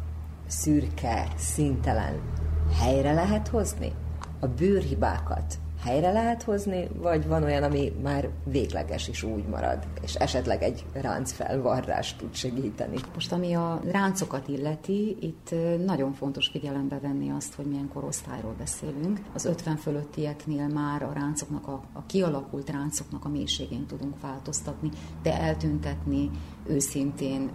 [0.46, 2.20] szürke, szintelen,
[2.80, 3.92] helyre lehet hozni?
[4.40, 10.14] A bőrhibákat helyre lehet hozni, vagy van olyan, ami már végleges is úgy marad, és
[10.14, 12.96] esetleg egy ráncfelvarrás tud segíteni.
[13.14, 15.54] Most ami a ráncokat illeti, itt
[15.84, 19.20] nagyon fontos figyelembe venni azt, hogy milyen korosztályról beszélünk.
[19.34, 24.90] Az 50 fölöttieknél már a ráncoknak, a, a kialakult ráncoknak a mélységén tudunk változtatni,
[25.22, 26.30] de eltüntetni
[26.66, 27.50] őszintén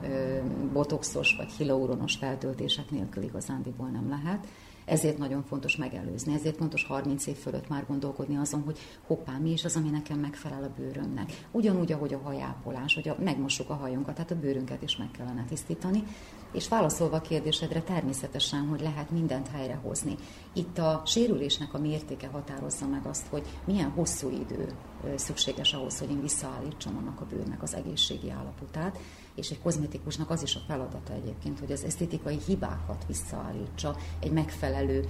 [0.74, 4.48] botoxos vagy hilaluronos feltöltések nélkül igazándiból nem lehet
[4.90, 9.52] ezért nagyon fontos megelőzni, ezért fontos 30 év fölött már gondolkodni azon, hogy hoppá, mi
[9.52, 11.48] is az, ami nekem megfelel a bőrömnek.
[11.52, 15.45] Ugyanúgy, ahogy a hajápolás, hogy a, megmossuk a hajunkat, tehát a bőrünket is meg kellene
[15.45, 16.03] tisztítani.
[16.52, 20.16] És válaszolva a kérdésedre természetesen, hogy lehet mindent helyrehozni.
[20.53, 24.68] Itt a sérülésnek a mértéke határozza meg azt, hogy milyen hosszú idő
[25.16, 28.98] szükséges ahhoz, hogy én visszaállítsam annak a bőrnek az egészségi állapotát
[29.40, 35.06] és egy kozmetikusnak az is a feladata egyébként, hogy az esztétikai hibákat visszaállítsa, egy megfelelő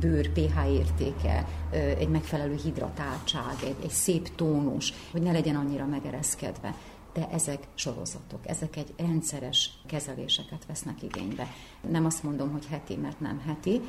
[0.00, 1.46] bőr pH értéke,
[1.98, 6.74] egy megfelelő hidratáltság, egy, egy szép tónus, hogy ne legyen annyira megereszkedve
[7.12, 11.46] de ezek sorozatok, ezek egy rendszeres kezeléseket vesznek igénybe.
[11.90, 13.80] Nem azt mondom, hogy heti, mert nem heti,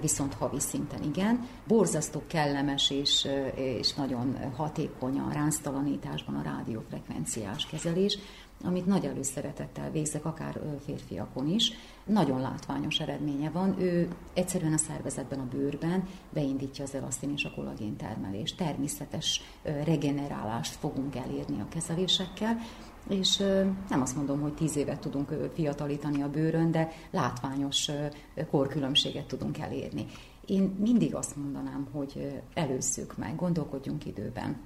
[0.00, 1.48] viszont havi szinten igen.
[1.66, 8.18] Borzasztó kellemes és, és nagyon hatékony a ránctalanításban a rádiófrekvenciás kezelés,
[8.64, 11.72] amit nagy előszeretettel végzek, akár férfiakon is.
[12.04, 13.80] Nagyon látványos eredménye van.
[13.80, 18.56] Ő egyszerűen a szervezetben, a bőrben beindítja az elasztin és a kollagén termelést.
[18.56, 22.58] Természetes regenerálást fogunk elérni a kezelésekkel,
[23.08, 23.36] és
[23.88, 27.90] nem azt mondom, hogy tíz évet tudunk fiatalítani a bőrön, de látványos
[28.50, 30.06] korkülönbséget tudunk elérni.
[30.46, 34.56] Én mindig azt mondanám, hogy előzzük meg, gondolkodjunk időben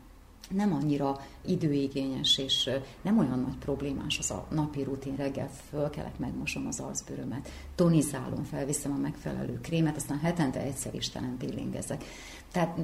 [0.54, 2.70] nem annyira időigényes, és
[3.02, 8.92] nem olyan nagy problémás az a napi rutin, reggel fölkelek, megmosom az arcbőrömet, tonizálom, felviszem
[8.92, 12.04] a megfelelő krémet, aztán hetente egyszer istenen pillingezek.
[12.52, 12.78] Tehát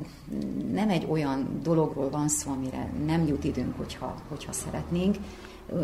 [0.73, 5.17] nem egy olyan dologról van szó, amire nem jut időnk, hogyha, hogyha szeretnénk.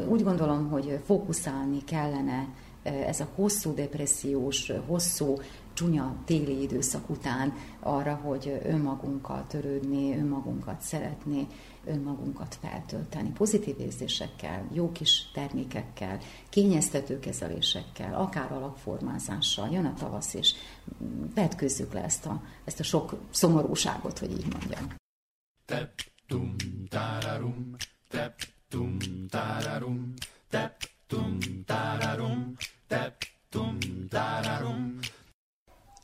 [0.09, 2.49] Úgy gondolom, hogy fókuszálni kellene
[2.83, 5.39] ez a hosszú depressziós, hosszú
[5.73, 11.47] csúnya téli időszak után arra, hogy önmagunkkal törődni, önmagunkat szeretni,
[11.85, 13.31] önmagunkat feltölteni.
[13.31, 16.19] Pozitív érzésekkel, jó kis termékekkel,
[16.49, 19.69] kényeztető kezelésekkel, akár alakformázással.
[19.71, 20.55] Jön a tavasz, és
[21.35, 24.95] vetkőzzük le ezt a, ezt a sok szomorúságot, hogy így mondjam.
[25.65, 26.57] Tep, tum,
[26.89, 27.77] tararum,
[28.09, 28.35] tep,
[28.69, 28.99] tum,
[29.29, 30.15] tararum,
[30.49, 30.91] tep.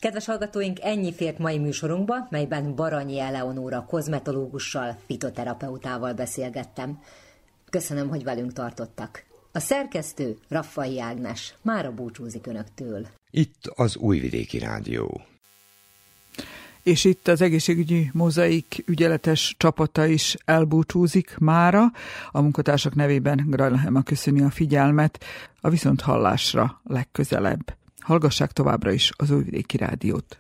[0.01, 7.03] Kedves hallgatóink, ennyi fért mai műsorunkba, melyben Baranyi Eleonóra kozmetológussal, fitoterapeutával beszélgettem.
[7.71, 9.25] Köszönöm, hogy velünk tartottak.
[9.53, 13.07] A szerkesztő Raffai Ágnes mára búcsúzik Önöktől.
[13.31, 15.21] Itt az Újvidéki Rádió.
[16.83, 21.85] És itt az egészségügyi mozaik ügyeletes csapata is elbúcsúzik mára.
[22.31, 25.25] A munkatársak nevében Grajlahema köszöni a figyelmet.
[25.61, 27.77] A viszont hallásra legközelebb.
[28.09, 30.39] Hallgassák továbbra is az Újvidéki Rádiót.